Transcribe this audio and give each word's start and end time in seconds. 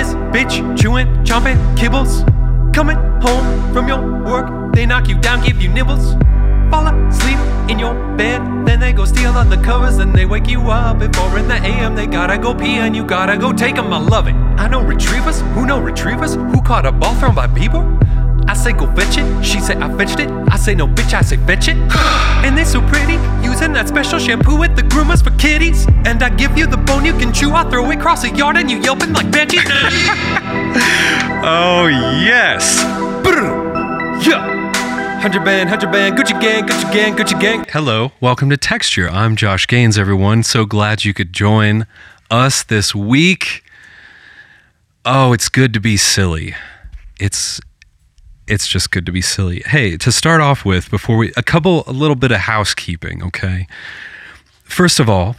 this 0.00 0.14
bitch 0.32 0.54
chewing, 0.80 1.06
chomping, 1.24 1.58
kibbles. 1.76 2.24
Coming 2.72 2.96
home 3.20 3.72
from 3.74 3.86
your 3.86 4.00
work, 4.24 4.72
they 4.72 4.86
knock 4.86 5.08
you 5.08 5.18
down, 5.20 5.44
give 5.44 5.60
you 5.60 5.68
nibbles. 5.68 6.14
Fall 6.70 6.86
asleep 6.86 7.38
in 7.68 7.78
your 7.78 7.94
bed, 8.16 8.40
then 8.66 8.80
they 8.80 8.94
go 8.94 9.04
steal 9.04 9.32
all 9.32 9.44
the 9.44 9.58
covers, 9.58 9.98
and 9.98 10.14
they 10.14 10.24
wake 10.24 10.48
you 10.48 10.60
up 10.70 11.02
at 11.02 11.14
4 11.14 11.38
in 11.38 11.48
the 11.48 11.56
AM. 11.56 11.94
They 11.94 12.06
gotta 12.06 12.38
go 12.38 12.54
pee 12.54 12.76
and 12.76 12.96
you 12.96 13.04
gotta 13.04 13.36
go 13.36 13.52
take 13.52 13.76
'em. 13.76 13.92
I 13.92 13.98
love 13.98 14.26
it. 14.26 14.34
I 14.56 14.68
know 14.68 14.80
retrievers, 14.80 15.42
who 15.54 15.66
know 15.66 15.78
retrievers, 15.78 16.34
who 16.34 16.62
caught 16.62 16.86
a 16.86 16.92
ball 16.92 17.14
thrown 17.16 17.34
by 17.34 17.46
Bieber. 17.46 17.84
I 18.50 18.54
say 18.54 18.72
go 18.72 18.92
fetch 18.96 19.16
it, 19.16 19.44
she 19.44 19.60
say 19.60 19.76
I 19.76 19.96
fetched 19.96 20.18
it. 20.18 20.28
I 20.50 20.56
say 20.56 20.74
no 20.74 20.88
bitch, 20.88 21.14
I 21.14 21.22
say 21.22 21.36
fetch 21.36 21.68
it. 21.68 21.76
and 22.44 22.58
they 22.58 22.64
so 22.64 22.80
pretty, 22.80 23.12
using 23.46 23.72
that 23.74 23.86
special 23.86 24.18
shampoo 24.18 24.64
at 24.64 24.74
the 24.74 24.82
groomers 24.82 25.22
for 25.22 25.30
kitties. 25.38 25.86
And 26.04 26.20
I 26.20 26.30
give 26.30 26.58
you 26.58 26.66
the 26.66 26.76
bone 26.76 27.04
you 27.04 27.16
can 27.16 27.32
chew, 27.32 27.52
I 27.52 27.62
throw 27.70 27.88
it 27.92 27.98
across 27.98 28.22
the 28.22 28.30
yard 28.30 28.56
and 28.56 28.68
you 28.68 28.78
yelping 28.78 29.12
like 29.12 29.26
Benji. 29.26 29.60
Oh, 31.42 31.86
yes. 31.86 32.82
Brrr. 33.24 34.26
Yeah. 34.26 35.20
Hundred 35.20 35.44
band, 35.44 35.68
hundred 35.68 35.92
band, 35.92 36.18
Gucci 36.18 36.38
gang, 36.40 36.66
Gucci 36.66 36.92
gang, 36.92 37.16
Gucci 37.16 37.40
gang. 37.40 37.64
Hello, 37.68 38.10
welcome 38.20 38.50
to 38.50 38.56
Texture. 38.56 39.08
I'm 39.08 39.36
Josh 39.36 39.68
Gaines, 39.68 39.96
everyone. 39.96 40.42
So 40.42 40.64
glad 40.64 41.04
you 41.04 41.14
could 41.14 41.32
join 41.32 41.86
us 42.32 42.64
this 42.64 42.96
week. 42.96 43.62
Oh, 45.04 45.32
it's 45.32 45.48
good 45.48 45.72
to 45.72 45.80
be 45.80 45.96
silly. 45.96 46.56
It's 47.20 47.60
it's 48.50 48.66
just 48.66 48.90
good 48.90 49.06
to 49.06 49.12
be 49.12 49.22
silly. 49.22 49.62
Hey, 49.64 49.96
to 49.96 50.10
start 50.10 50.40
off 50.40 50.64
with, 50.64 50.90
before 50.90 51.16
we 51.16 51.32
a 51.36 51.42
couple 51.42 51.84
a 51.86 51.92
little 51.92 52.16
bit 52.16 52.32
of 52.32 52.38
housekeeping, 52.38 53.22
okay? 53.22 53.66
First 54.64 54.98
of 54.98 55.08
all, 55.08 55.36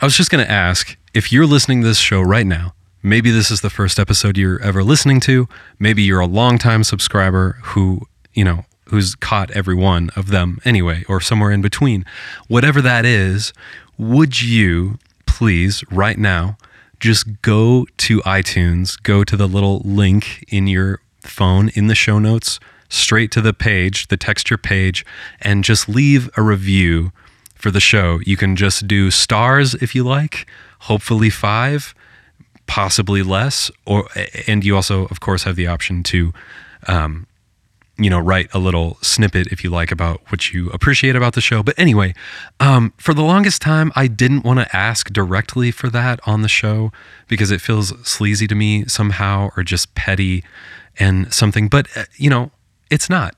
I 0.00 0.04
was 0.04 0.16
just 0.16 0.30
going 0.30 0.44
to 0.44 0.50
ask 0.50 0.96
if 1.12 1.32
you're 1.32 1.46
listening 1.46 1.82
to 1.82 1.88
this 1.88 1.98
show 1.98 2.20
right 2.22 2.46
now, 2.46 2.74
maybe 3.02 3.30
this 3.30 3.50
is 3.50 3.60
the 3.60 3.70
first 3.70 3.98
episode 3.98 4.38
you're 4.38 4.62
ever 4.62 4.84
listening 4.84 5.20
to, 5.20 5.48
maybe 5.78 6.02
you're 6.02 6.20
a 6.20 6.26
longtime 6.26 6.84
subscriber 6.84 7.58
who, 7.62 8.02
you 8.32 8.44
know, 8.44 8.64
who's 8.86 9.14
caught 9.16 9.50
every 9.50 9.74
one 9.74 10.10
of 10.14 10.28
them 10.28 10.60
anyway, 10.64 11.04
or 11.08 11.20
somewhere 11.20 11.50
in 11.50 11.62
between. 11.62 12.04
Whatever 12.48 12.80
that 12.80 13.04
is, 13.04 13.52
would 13.98 14.40
you 14.40 14.98
please, 15.26 15.82
right 15.90 16.18
now, 16.18 16.56
just 17.00 17.42
go 17.42 17.86
to 17.98 18.20
iTunes, 18.20 19.02
go 19.02 19.24
to 19.24 19.36
the 19.36 19.48
little 19.48 19.82
link 19.84 20.44
in 20.48 20.66
your 20.66 21.00
phone 21.24 21.70
in 21.70 21.86
the 21.86 21.94
show 21.94 22.18
notes, 22.18 22.60
straight 22.88 23.30
to 23.32 23.40
the 23.40 23.52
page, 23.52 24.08
the 24.08 24.16
texture 24.16 24.56
page, 24.56 25.04
and 25.40 25.64
just 25.64 25.88
leave 25.88 26.30
a 26.36 26.42
review 26.42 27.12
for 27.54 27.70
the 27.70 27.80
show. 27.80 28.20
You 28.24 28.36
can 28.36 28.56
just 28.56 28.86
do 28.86 29.10
stars 29.10 29.74
if 29.74 29.94
you 29.94 30.04
like, 30.04 30.46
hopefully 30.80 31.30
five, 31.30 31.94
possibly 32.66 33.22
less, 33.22 33.70
or 33.86 34.08
and 34.46 34.64
you 34.64 34.76
also, 34.76 35.06
of 35.06 35.20
course, 35.20 35.44
have 35.44 35.56
the 35.56 35.66
option 35.66 36.02
to, 36.04 36.32
um, 36.86 37.26
you 37.96 38.10
know, 38.10 38.18
write 38.18 38.52
a 38.52 38.58
little 38.58 38.98
snippet 39.00 39.46
if 39.48 39.64
you 39.64 39.70
like 39.70 39.90
about 39.92 40.20
what 40.28 40.52
you 40.52 40.68
appreciate 40.70 41.16
about 41.16 41.34
the 41.34 41.40
show. 41.40 41.62
But 41.62 41.78
anyway, 41.78 42.14
um, 42.60 42.92
for 42.98 43.14
the 43.14 43.22
longest 43.22 43.62
time, 43.62 43.92
I 43.94 44.08
didn't 44.08 44.44
want 44.44 44.58
to 44.60 44.76
ask 44.76 45.10
directly 45.12 45.70
for 45.70 45.88
that 45.90 46.20
on 46.26 46.42
the 46.42 46.48
show 46.48 46.92
because 47.28 47.50
it 47.50 47.60
feels 47.60 47.94
sleazy 48.06 48.46
to 48.46 48.54
me 48.54 48.84
somehow 48.86 49.50
or 49.56 49.62
just 49.62 49.94
petty 49.94 50.44
and 50.98 51.32
something. 51.32 51.68
But 51.68 51.88
uh, 51.96 52.04
you 52.16 52.30
know, 52.30 52.50
it's 52.90 53.10
not. 53.10 53.34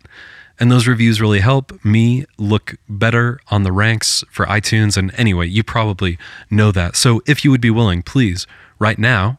And 0.59 0.72
those 0.72 0.87
reviews 0.87 1.21
really 1.21 1.41
help 1.41 1.84
me 1.84 2.25
look 2.39 2.77
better 2.89 3.41
on 3.49 3.62
the 3.62 3.72
ranks 3.72 4.25
for 4.31 4.47
iTunes. 4.47 4.97
And 4.97 5.12
anyway, 5.15 5.49
you 5.49 5.62
probably 5.62 6.19
know 6.50 6.72
that. 6.72 6.97
So 6.97 7.21
if 7.27 7.45
you 7.45 7.50
would 7.50 7.61
be 7.61 7.71
willing, 7.71 8.03
please, 8.03 8.47
right 8.78 8.99
now, 8.99 9.39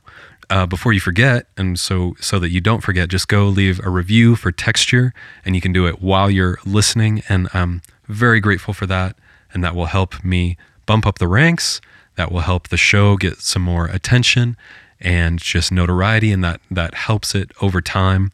uh, 0.49 0.65
before 0.65 0.93
you 0.93 0.99
forget, 0.99 1.47
and 1.57 1.79
so 1.79 2.15
so 2.19 2.39
that 2.39 2.49
you 2.49 2.61
don't 2.61 2.81
forget, 2.81 3.09
just 3.09 3.27
go 3.27 3.47
leave 3.47 3.83
a 3.83 3.89
review 3.89 4.35
for 4.35 4.51
Texture, 4.51 5.13
and 5.43 5.55
you 5.55 5.61
can 5.61 5.73
do 5.73 5.85
it 5.87 6.01
while 6.01 6.29
you're 6.29 6.57
listening. 6.65 7.21
And 7.27 7.49
I'm 7.53 7.81
very 8.07 8.39
grateful 8.39 8.73
for 8.73 8.85
that, 8.85 9.17
and 9.53 9.63
that 9.63 9.75
will 9.75 9.87
help 9.87 10.23
me 10.23 10.55
bump 10.85 11.05
up 11.05 11.19
the 11.19 11.27
ranks. 11.27 11.81
That 12.15 12.31
will 12.31 12.41
help 12.41 12.69
the 12.69 12.77
show 12.77 13.17
get 13.17 13.39
some 13.39 13.61
more 13.61 13.87
attention 13.87 14.55
and 14.99 15.39
just 15.39 15.71
notoriety, 15.71 16.31
and 16.31 16.43
that 16.43 16.61
that 16.71 16.93
helps 16.93 17.35
it 17.35 17.51
over 17.61 17.81
time. 17.81 18.31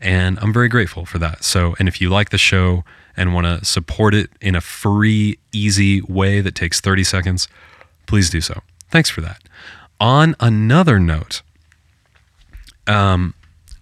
And 0.00 0.38
I'm 0.40 0.52
very 0.52 0.68
grateful 0.68 1.06
for 1.06 1.18
that. 1.18 1.44
So, 1.44 1.74
and 1.78 1.88
if 1.88 2.00
you 2.00 2.10
like 2.10 2.30
the 2.30 2.38
show 2.38 2.84
and 3.16 3.32
want 3.32 3.46
to 3.46 3.64
support 3.64 4.14
it 4.14 4.30
in 4.40 4.54
a 4.54 4.60
free, 4.60 5.38
easy 5.52 6.02
way 6.02 6.40
that 6.40 6.54
takes 6.54 6.80
30 6.80 7.04
seconds, 7.04 7.48
please 8.06 8.28
do 8.28 8.40
so. 8.40 8.60
Thanks 8.90 9.08
for 9.08 9.22
that. 9.22 9.42
On 10.00 10.36
another 10.40 10.98
note, 10.98 11.42
um, 12.86 13.34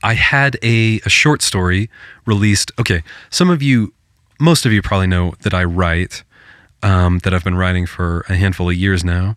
I 0.03 0.15
had 0.15 0.59
a, 0.63 1.01
a 1.05 1.09
short 1.09 1.43
story 1.43 1.91
released. 2.27 2.71
Okay, 2.79 3.03
some 3.31 3.51
of 3.51 3.63
you, 3.63 3.93
most 4.39 4.67
of 4.67 4.73
you 4.73 4.83
probably 4.83 5.07
know 5.07 5.35
that 5.41 5.55
I 5.55 5.65
write, 5.65 6.23
um, 6.83 7.19
that 7.21 7.33
I've 7.33 7.45
been 7.45 7.57
writing 7.57 7.87
for 7.87 8.25
a 8.29 8.35
handful 8.35 8.69
of 8.69 8.77
years 8.77 9.05
now, 9.05 9.37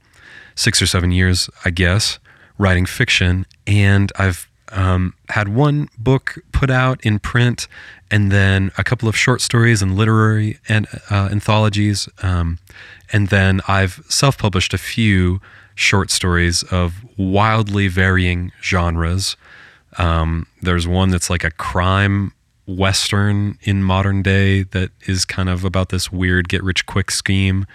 six 0.55 0.81
or 0.81 0.87
seven 0.87 1.11
years, 1.11 1.49
I 1.63 1.69
guess, 1.69 2.19
writing 2.57 2.85
fiction. 2.85 3.45
And 3.67 4.11
I've 4.17 4.49
um, 4.69 5.13
had 5.29 5.49
one 5.49 5.89
book 5.97 6.37
put 6.51 6.69
out 6.69 7.03
in 7.05 7.19
print 7.19 7.67
and 8.11 8.31
then 8.31 8.71
a 8.77 8.83
couple 8.83 9.07
of 9.07 9.15
short 9.15 9.41
stories 9.41 9.81
and 9.81 9.95
literary 9.95 10.59
and 10.67 10.87
uh, 11.09 11.29
anthologies. 11.31 12.07
Um, 12.21 12.59
and 13.11 13.29
then 13.29 13.61
I've 13.67 14.03
self 14.09 14.37
published 14.37 14.73
a 14.73 14.77
few 14.77 15.41
short 15.75 16.09
stories 16.09 16.63
of 16.63 16.93
wildly 17.17 17.87
varying 17.87 18.51
genres. 18.61 19.35
Um, 19.97 20.47
there's 20.61 20.87
one 20.87 21.09
that's 21.09 21.29
like 21.29 21.43
a 21.43 21.51
crime 21.51 22.33
western 22.67 23.57
in 23.61 23.83
modern 23.83 24.23
day 24.23 24.63
that 24.63 24.89
is 25.07 25.25
kind 25.25 25.49
of 25.49 25.63
about 25.63 25.89
this 25.89 26.11
weird 26.11 26.49
get 26.49 26.63
rich 26.63 26.85
quick 26.85 27.11
scheme. 27.11 27.65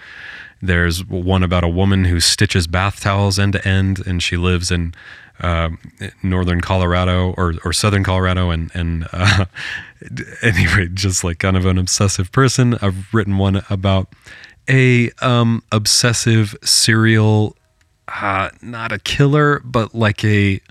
There's 0.61 1.05
one 1.05 1.43
about 1.43 1.63
a 1.63 1.69
woman 1.69 2.05
who 2.05 2.19
stitches 2.19 2.67
bath 2.67 3.01
towels 3.01 3.39
end 3.39 3.53
to 3.53 3.67
end, 3.67 4.05
and 4.05 4.21
she 4.21 4.37
lives 4.37 4.71
in 4.71 4.93
uh, 5.39 5.69
northern 6.21 6.61
Colorado 6.61 7.33
or, 7.37 7.55
or 7.65 7.73
southern 7.73 8.03
Colorado, 8.03 8.49
and 8.51 8.69
and 8.73 9.07
uh, 9.11 9.45
anyway, 10.41 10.87
just 10.93 11.23
like 11.23 11.39
kind 11.39 11.57
of 11.57 11.65
an 11.65 11.77
obsessive 11.77 12.31
person. 12.31 12.77
I've 12.81 13.13
written 13.13 13.37
one 13.37 13.63
about 13.69 14.13
a 14.69 15.09
um, 15.21 15.63
obsessive 15.71 16.55
serial, 16.63 17.55
uh, 18.07 18.49
not 18.61 18.91
a 18.91 18.99
killer, 18.99 19.61
but 19.63 19.95
like 19.95 20.23
a 20.23 20.61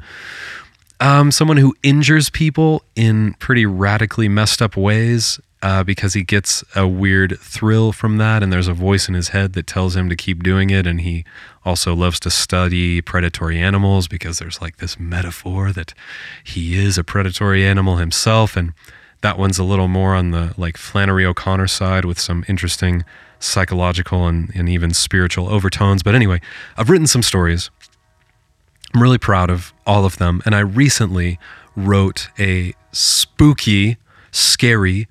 um, 1.01 1.33
someone 1.33 1.57
who 1.57 1.75
injures 1.83 2.31
people 2.31 2.85
in 2.95 3.35
pretty 3.35 3.67
radically 3.67 4.29
messed 4.29 4.63
up 4.63 4.77
ways 4.77 5.41
uh, 5.63 5.85
because 5.85 6.15
he 6.15 6.23
gets 6.23 6.65
a 6.75 6.89
weird 6.89 7.39
thrill 7.39 7.93
from 7.93 8.17
that, 8.17 8.43
and 8.43 8.53
there's 8.53 8.69
a 8.69 8.75
voice 8.75 9.09
in 9.09 9.15
his 9.15 9.29
head 9.29 9.53
that 9.53 9.67
tells 9.67 9.95
him 9.95 10.09
to 10.09 10.17
keep 10.17 10.43
doing 10.43 10.71
it. 10.71 10.87
And 10.87 11.03
he 11.03 11.25
also 11.65 11.95
loves 11.95 12.19
to 12.21 12.31
study 12.31 13.01
predatory 13.01 13.59
animals 13.59 14.09
because 14.09 14.39
there's 14.39 14.61
like 14.61 14.79
this 14.79 14.99
metaphor 14.99 15.73
that 15.73 15.93
he 16.43 16.75
is 16.75 16.97
a 16.97 17.05
predatory 17.05 17.65
animal 17.65 17.97
himself. 17.97 18.57
And 18.57 18.73
that 19.21 19.39
one's 19.39 19.59
a 19.59 19.65
little 19.65 19.89
more 19.89 20.15
on 20.15 20.31
the 20.31 20.55
like 20.57 20.79
Flannery 20.79 21.27
O'Connor 21.27 21.69
side 21.69 22.07
with 22.07 22.19
some 22.19 22.45
interesting 22.49 23.05
psychological 23.39 24.27
and, 24.27 24.51
and 24.55 24.69
even 24.69 24.95
spiritual 24.95 25.49
overtones. 25.49 26.03
But 26.03 26.15
anyway, 26.15 26.41
I've 26.79 26.89
written 26.89 27.07
some 27.07 27.23
stories. 27.23 27.71
I'm 28.95 29.03
really 29.03 29.19
proud 29.19 29.51
of 29.51 29.75
all 29.87 30.05
of 30.07 30.17
them. 30.17 30.43
And 30.47 30.55
I 30.55 30.61
recently 30.61 31.39
wrote 31.77 32.29
a 32.39 32.75
spooky, 32.93 33.99
scary, 34.33 35.07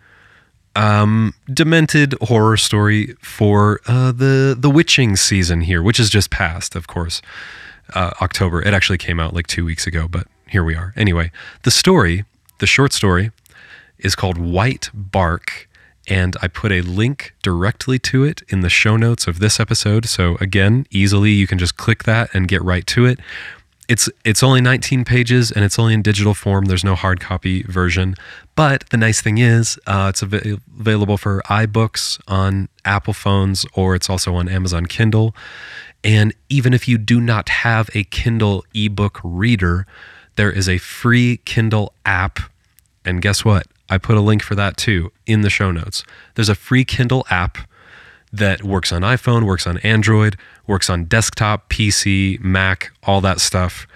um, 0.79 1.33
demented 1.53 2.15
horror 2.21 2.55
story 2.55 3.13
for 3.21 3.81
uh, 3.85 4.13
the 4.13 4.55
the 4.57 4.69
witching 4.69 5.17
season 5.17 5.61
here, 5.61 5.83
which 5.83 5.99
is 5.99 6.09
just 6.09 6.29
passed, 6.31 6.73
of 6.73 6.87
course, 6.87 7.21
uh, 7.93 8.11
October. 8.21 8.61
It 8.61 8.73
actually 8.73 8.97
came 8.97 9.19
out 9.19 9.33
like 9.33 9.45
two 9.45 9.65
weeks 9.65 9.85
ago, 9.85 10.07
but 10.07 10.27
here 10.47 10.63
we 10.63 10.75
are. 10.75 10.93
Anyway, 10.95 11.31
the 11.63 11.71
story, 11.71 12.23
the 12.59 12.65
short 12.65 12.93
story, 12.93 13.31
is 13.97 14.15
called 14.15 14.37
White 14.37 14.89
Bark. 14.93 15.67
And 16.07 16.35
I 16.41 16.47
put 16.47 16.71
a 16.71 16.81
link 16.81 17.35
directly 17.43 17.99
to 17.99 18.23
it 18.23 18.41
in 18.47 18.61
the 18.61 18.69
show 18.69 18.97
notes 18.97 19.27
of 19.27 19.37
this 19.37 19.59
episode. 19.59 20.07
So, 20.07 20.37
again, 20.41 20.87
easily 20.89 21.29
you 21.31 21.45
can 21.45 21.59
just 21.59 21.77
click 21.77 22.05
that 22.05 22.31
and 22.33 22.47
get 22.47 22.63
right 22.63 22.87
to 22.87 23.05
it 23.05 23.19
it's 23.89 24.07
it's 24.23 24.43
only 24.43 24.61
19 24.61 25.03
pages 25.03 25.51
and 25.51 25.65
it's 25.65 25.79
only 25.79 25.95
in 25.95 26.03
digital 26.03 26.35
form. 26.35 26.65
There's 26.65 26.83
no 26.83 26.93
hard 26.93 27.19
copy 27.19 27.63
version. 27.63 28.15
But 28.55 28.87
the 28.91 28.97
nice 28.97 29.19
thing 29.19 29.39
is, 29.39 29.79
uh, 29.87 30.07
it's 30.09 30.21
av- 30.21 30.59
available 30.79 31.17
for 31.17 31.41
iBooks 31.47 32.21
on 32.27 32.69
Apple 32.85 33.13
phones 33.13 33.65
or 33.73 33.95
it's 33.95 34.07
also 34.07 34.35
on 34.35 34.47
Amazon 34.47 34.85
Kindle. 34.85 35.35
And 36.03 36.35
even 36.49 36.73
if 36.73 36.87
you 36.87 36.99
do 36.99 37.19
not 37.19 37.49
have 37.49 37.89
a 37.95 38.03
Kindle 38.03 38.63
ebook 38.75 39.19
reader, 39.23 39.87
there 40.35 40.51
is 40.51 40.69
a 40.69 40.77
free 40.77 41.37
Kindle 41.43 41.91
app. 42.05 42.39
And 43.03 43.23
guess 43.23 43.43
what? 43.43 43.65
I 43.89 43.97
put 43.97 44.17
a 44.17 44.21
link 44.21 44.43
for 44.43 44.53
that 44.53 44.77
too 44.77 45.11
in 45.25 45.41
the 45.41 45.49
show 45.49 45.71
notes. 45.71 46.03
There's 46.35 46.47
a 46.47 46.55
free 46.55 46.85
Kindle 46.85 47.25
app 47.31 47.57
that 48.31 48.63
works 48.63 48.91
on 48.91 49.01
iPhone, 49.01 49.45
works 49.45 49.65
on 49.65 49.77
Android, 49.79 50.37
works 50.67 50.89
on 50.89 51.05
desktop, 51.05 51.69
PC, 51.69 52.39
Mac, 52.39 52.91
all 53.03 53.21
that 53.21 53.39
stuff, 53.39 53.87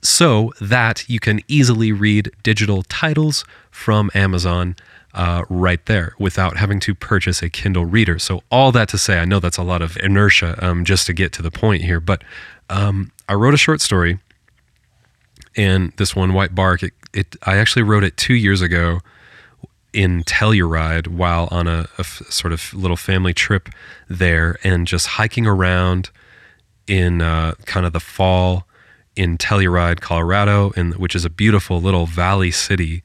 so 0.00 0.52
that 0.60 1.08
you 1.08 1.20
can 1.20 1.40
easily 1.46 1.92
read 1.92 2.30
digital 2.42 2.82
titles 2.84 3.44
from 3.70 4.10
Amazon 4.14 4.76
uh, 5.14 5.44
right 5.48 5.84
there 5.86 6.14
without 6.18 6.56
having 6.56 6.80
to 6.80 6.94
purchase 6.94 7.42
a 7.42 7.50
Kindle 7.50 7.84
reader. 7.84 8.18
So, 8.18 8.42
all 8.50 8.72
that 8.72 8.88
to 8.90 8.98
say, 8.98 9.18
I 9.18 9.24
know 9.24 9.40
that's 9.40 9.58
a 9.58 9.62
lot 9.62 9.82
of 9.82 9.96
inertia 9.98 10.58
um, 10.64 10.84
just 10.84 11.06
to 11.06 11.12
get 11.12 11.32
to 11.34 11.42
the 11.42 11.50
point 11.50 11.82
here, 11.82 12.00
but 12.00 12.24
um, 12.70 13.12
I 13.28 13.34
wrote 13.34 13.54
a 13.54 13.58
short 13.58 13.82
story, 13.82 14.18
and 15.54 15.92
this 15.98 16.16
one, 16.16 16.32
White 16.32 16.54
Bark, 16.54 16.82
it, 16.82 16.94
it, 17.12 17.36
I 17.42 17.58
actually 17.58 17.82
wrote 17.82 18.04
it 18.04 18.16
two 18.16 18.34
years 18.34 18.62
ago 18.62 19.00
in 19.92 20.22
Telluride 20.24 21.08
while 21.08 21.48
on 21.50 21.66
a, 21.66 21.88
a 21.98 22.00
f- 22.00 22.22
sort 22.28 22.52
of 22.52 22.72
little 22.72 22.96
family 22.96 23.34
trip 23.34 23.68
there 24.08 24.58
and 24.64 24.86
just 24.86 25.06
hiking 25.06 25.46
around 25.46 26.10
in 26.86 27.20
uh, 27.20 27.54
kind 27.66 27.86
of 27.86 27.92
the 27.92 28.00
fall 28.00 28.66
in 29.14 29.36
Telluride, 29.36 30.00
Colorado, 30.00 30.70
in, 30.70 30.92
which 30.92 31.14
is 31.14 31.24
a 31.24 31.30
beautiful 31.30 31.80
little 31.80 32.06
valley 32.06 32.50
city. 32.50 33.02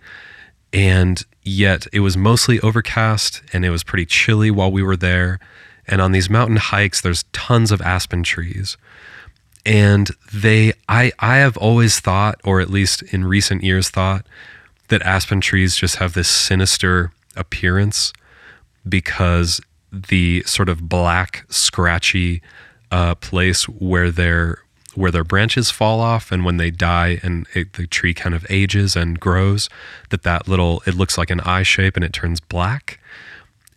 And 0.72 1.24
yet 1.44 1.88
it 1.92 2.00
was 2.00 2.16
mostly 2.16 2.60
overcast 2.62 3.42
and 3.54 3.66
it 3.66 3.70
was 3.70 3.84
pretty 3.84 4.06
chilly 4.06 4.52
while 4.52 4.72
we 4.72 4.84
were 4.84 4.98
there. 4.98 5.40
And 5.88 6.02
on 6.02 6.12
these 6.12 6.30
mountain 6.30 6.58
hikes, 6.58 7.02
there's 7.02 7.24
tons 7.34 7.72
of 7.72 7.82
aspen 7.82 8.24
trees. 8.24 8.78
And 9.66 10.10
they, 10.34 10.74
I, 10.88 11.12
I 11.20 11.38
have 11.38 11.58
always 11.58 12.00
thought, 12.00 12.40
or 12.44 12.62
at 12.62 12.70
least 12.70 13.02
in 13.02 13.26
recent 13.26 13.64
years 13.64 13.90
thought, 13.90 14.26
that 14.90 15.02
aspen 15.02 15.42
trees 15.42 15.76
just 15.76 15.98
have 15.98 16.14
this 16.14 16.30
sinister 16.30 17.12
appearance 17.36 18.14
because 18.88 19.62
the 19.92 20.44
sort 20.46 20.70
of 20.70 20.88
black, 20.90 21.46
scratchy 21.50 22.42
uh, 22.92 23.16
place 23.16 23.64
where 23.66 24.12
their 24.12 24.60
where 24.96 25.12
their 25.12 25.24
branches 25.24 25.70
fall 25.70 26.00
off 26.00 26.32
and 26.32 26.44
when 26.44 26.58
they 26.58 26.72
die 26.72 27.20
and 27.22 27.46
it, 27.54 27.74
the 27.74 27.86
tree 27.86 28.16
kind 28.16 28.34
of 28.34 28.44
ages 28.50 28.96
and 28.96 29.20
grows 29.20 29.70
that 30.10 30.24
that 30.24 30.48
little 30.48 30.82
it 30.88 30.96
looks 30.96 31.20
like 31.20 31.30
an 31.30 31.40
eye 31.42 31.62
shape 31.62 31.96
and 31.96 32.04
it 32.04 32.14
turns 32.14 32.40
black. 32.40 33.00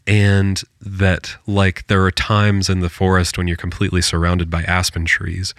And 0.07 0.63
that 0.81 1.37
like 1.47 1.87
there 1.89 2.03
are 2.05 2.11
times 2.11 2.71
in 2.71 2.81
the 2.81 2.89
forest 2.89 3.37
when 3.37 3.47
you're 3.47 3.57
completely 3.57 4.01
surrounded 4.01 4.49
by 4.49 4.63
aspen 4.63 5.05
trees 5.05 5.55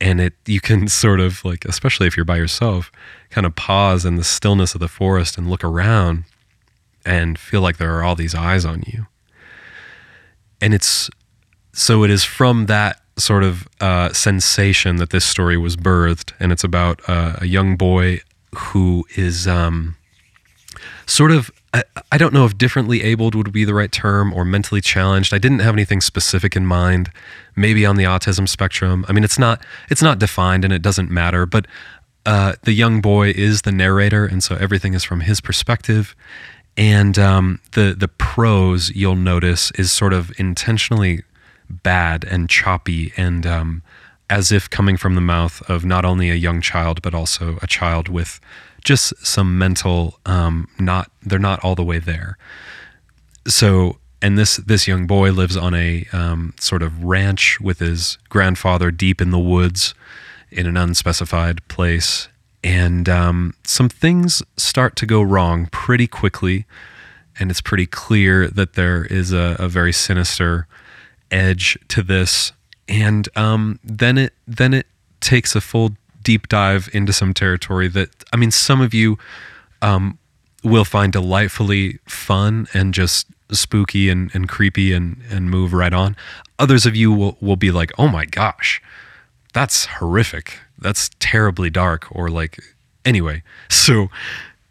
and 0.00 0.20
it 0.20 0.34
you 0.46 0.60
can 0.60 0.88
sort 0.88 1.20
of 1.20 1.44
like 1.44 1.64
especially 1.64 2.06
if 2.06 2.16
you're 2.16 2.24
by 2.24 2.36
yourself 2.36 2.90
kind 3.30 3.46
of 3.46 3.54
pause 3.54 4.04
in 4.04 4.16
the 4.16 4.24
stillness 4.24 4.74
of 4.74 4.80
the 4.80 4.88
forest 4.88 5.36
and 5.36 5.50
look 5.50 5.62
around 5.62 6.24
and 7.04 7.38
feel 7.38 7.60
like 7.60 7.76
there 7.76 7.94
are 7.96 8.02
all 8.02 8.14
these 8.14 8.34
eyes 8.34 8.64
on 8.64 8.82
you 8.86 9.06
and 10.60 10.74
it's 10.74 11.10
so 11.72 12.04
it 12.04 12.10
is 12.10 12.24
from 12.24 12.66
that 12.66 13.00
sort 13.16 13.44
of 13.44 13.68
uh, 13.80 14.12
sensation 14.12 14.96
that 14.96 15.10
this 15.10 15.24
story 15.24 15.56
was 15.56 15.76
birthed, 15.76 16.32
and 16.40 16.52
it's 16.52 16.64
about 16.64 17.00
uh, 17.08 17.36
a 17.38 17.46
young 17.46 17.76
boy 17.76 18.20
who 18.56 19.06
is 19.16 19.46
um, 19.46 19.96
sort 21.06 21.30
of. 21.30 21.50
I, 21.72 22.18
don't 22.18 22.34
know 22.34 22.44
if 22.44 22.58
differently 22.58 23.02
abled 23.02 23.34
would 23.34 23.52
be 23.52 23.64
the 23.64 23.74
right 23.74 23.92
term 23.92 24.32
or 24.32 24.44
mentally 24.44 24.80
challenged. 24.80 25.32
I 25.32 25.38
didn't 25.38 25.60
have 25.60 25.74
anything 25.74 26.00
specific 26.00 26.56
in 26.56 26.66
mind. 26.66 27.12
Maybe 27.54 27.86
on 27.86 27.96
the 27.96 28.04
autism 28.04 28.48
spectrum. 28.48 29.04
I 29.08 29.12
mean, 29.12 29.22
it's 29.22 29.38
not 29.38 29.64
it's 29.88 30.02
not 30.02 30.18
defined 30.18 30.64
and 30.64 30.72
it 30.72 30.82
doesn't 30.82 31.10
matter. 31.10 31.46
But 31.46 31.66
uh, 32.26 32.54
the 32.62 32.72
young 32.72 33.00
boy 33.00 33.30
is 33.30 33.62
the 33.62 33.72
narrator, 33.72 34.26
and 34.26 34.42
so 34.42 34.56
everything 34.56 34.94
is 34.94 35.04
from 35.04 35.20
his 35.20 35.40
perspective. 35.40 36.16
And 36.76 37.18
um, 37.18 37.60
the 37.72 37.94
the 37.96 38.08
prose 38.08 38.90
you'll 38.90 39.16
notice 39.16 39.70
is 39.72 39.92
sort 39.92 40.12
of 40.12 40.32
intentionally 40.38 41.22
bad 41.68 42.24
and 42.24 42.48
choppy 42.48 43.12
and 43.16 43.46
um, 43.46 43.82
as 44.28 44.52
if 44.52 44.68
coming 44.68 44.96
from 44.96 45.14
the 45.14 45.20
mouth 45.20 45.62
of 45.68 45.84
not 45.84 46.04
only 46.04 46.30
a 46.30 46.34
young 46.34 46.60
child 46.60 47.00
but 47.02 47.14
also 47.14 47.58
a 47.62 47.66
child 47.66 48.08
with 48.08 48.40
just 48.84 49.14
some 49.24 49.58
mental 49.58 50.18
um, 50.26 50.68
not 50.78 51.10
they're 51.22 51.38
not 51.38 51.62
all 51.64 51.74
the 51.74 51.84
way 51.84 51.98
there. 51.98 52.38
So 53.46 53.98
and 54.22 54.38
this 54.38 54.56
this 54.56 54.86
young 54.86 55.06
boy 55.06 55.32
lives 55.32 55.56
on 55.56 55.74
a 55.74 56.06
um, 56.12 56.54
sort 56.58 56.82
of 56.82 57.04
ranch 57.04 57.60
with 57.60 57.78
his 57.78 58.18
grandfather 58.28 58.90
deep 58.90 59.20
in 59.20 59.30
the 59.30 59.38
woods 59.38 59.94
in 60.50 60.66
an 60.66 60.76
unspecified 60.76 61.66
place. 61.68 62.28
And 62.62 63.08
um, 63.08 63.54
some 63.64 63.88
things 63.88 64.42
start 64.56 64.96
to 64.96 65.06
go 65.06 65.22
wrong 65.22 65.66
pretty 65.72 66.06
quickly. 66.06 66.66
And 67.38 67.50
it's 67.50 67.62
pretty 67.62 67.86
clear 67.86 68.48
that 68.48 68.74
there 68.74 69.06
is 69.06 69.32
a, 69.32 69.56
a 69.58 69.66
very 69.66 69.94
sinister 69.94 70.66
edge 71.30 71.78
to 71.88 72.02
this, 72.02 72.52
and 72.88 73.28
um, 73.36 73.78
then 73.82 74.18
it 74.18 74.34
then 74.46 74.74
it 74.74 74.86
takes 75.20 75.54
a 75.54 75.60
full 75.60 75.90
deep 76.22 76.48
dive 76.48 76.88
into 76.92 77.12
some 77.12 77.34
territory 77.34 77.88
that 77.88 78.10
I 78.32 78.36
mean, 78.36 78.50
some 78.50 78.80
of 78.80 78.94
you 78.94 79.18
um, 79.82 80.18
will 80.62 80.84
find 80.84 81.12
delightfully 81.12 81.98
fun 82.06 82.66
and 82.74 82.92
just 82.94 83.26
spooky 83.50 84.08
and, 84.08 84.30
and 84.34 84.48
creepy 84.48 84.92
and, 84.92 85.20
and 85.30 85.50
move 85.50 85.72
right 85.72 85.92
on. 85.92 86.16
Others 86.58 86.86
of 86.86 86.94
you 86.94 87.12
will, 87.12 87.36
will 87.40 87.56
be 87.56 87.70
like, 87.70 87.90
oh 87.98 88.08
my 88.08 88.24
gosh, 88.24 88.82
that's 89.52 89.86
horrific. 89.86 90.58
That's 90.78 91.10
terribly 91.18 91.70
dark. 91.70 92.06
Or 92.14 92.28
like, 92.28 92.62
anyway. 93.04 93.42
So 93.68 94.08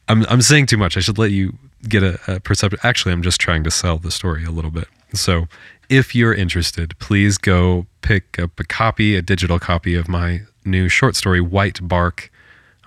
I'm, 0.07 0.25
I'm 0.27 0.41
saying 0.41 0.67
too 0.67 0.77
much. 0.77 0.95
I 0.95 1.01
should 1.01 1.17
let 1.17 1.31
you 1.31 1.57
get 1.87 2.03
a, 2.03 2.19
a 2.27 2.39
perception. 2.39 2.79
Actually, 2.83 3.13
I'm 3.13 3.23
just 3.23 3.41
trying 3.41 3.63
to 3.63 3.71
sell 3.71 3.97
the 3.97 4.11
story 4.11 4.45
a 4.45 4.51
little 4.51 4.71
bit. 4.71 4.87
So 5.13 5.47
if 5.89 6.13
you're 6.13 6.33
interested, 6.33 6.97
please 6.99 7.37
go 7.37 7.87
pick 8.01 8.39
up 8.39 8.59
a 8.59 8.63
copy, 8.63 9.15
a 9.15 9.21
digital 9.21 9.59
copy 9.59 9.95
of 9.95 10.07
my 10.07 10.41
new 10.69 10.87
short 10.87 11.15
story, 11.15 11.41
White 11.41 11.79
Bark. 11.81 12.31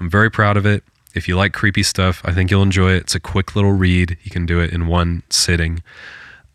I'm 0.00 0.08
very 0.08 0.30
proud 0.30 0.56
of 0.56 0.64
it. 0.64 0.84
If 1.14 1.28
you 1.28 1.36
like 1.36 1.52
creepy 1.52 1.82
stuff, 1.82 2.22
I 2.24 2.32
think 2.32 2.50
you'll 2.50 2.62
enjoy 2.62 2.92
it. 2.92 3.02
It's 3.02 3.14
a 3.14 3.20
quick 3.20 3.54
little 3.54 3.72
read. 3.72 4.16
You 4.22 4.30
can 4.30 4.46
do 4.46 4.60
it 4.60 4.72
in 4.72 4.86
one 4.86 5.22
sitting. 5.28 5.82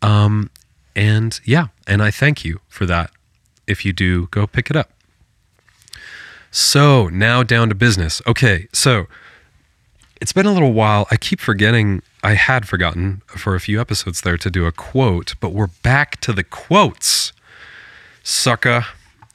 Um, 0.02 0.50
and 0.96 1.40
yeah, 1.44 1.68
and 1.86 2.02
I 2.02 2.10
thank 2.10 2.44
you 2.44 2.60
for 2.68 2.86
that. 2.86 3.10
If 3.66 3.84
you 3.84 3.92
do, 3.92 4.26
go 4.28 4.46
pick 4.46 4.70
it 4.70 4.76
up. 4.76 4.90
So 6.50 7.08
now 7.08 7.42
down 7.42 7.68
to 7.68 7.74
business. 7.74 8.20
Okay, 8.26 8.68
so 8.72 9.06
it's 10.20 10.32
been 10.32 10.46
a 10.46 10.52
little 10.52 10.72
while. 10.72 11.06
I 11.10 11.16
keep 11.16 11.40
forgetting 11.40 12.02
I 12.22 12.34
had 12.34 12.66
forgotten 12.66 13.22
for 13.26 13.54
a 13.54 13.60
few 13.60 13.80
episodes 13.80 14.22
there 14.22 14.36
to 14.38 14.50
do 14.50 14.66
a 14.66 14.72
quote, 14.72 15.34
but 15.40 15.50
we're 15.50 15.68
back 15.68 16.20
to 16.22 16.32
the 16.32 16.42
quotes. 16.42 17.32
Sucka. 18.24 18.86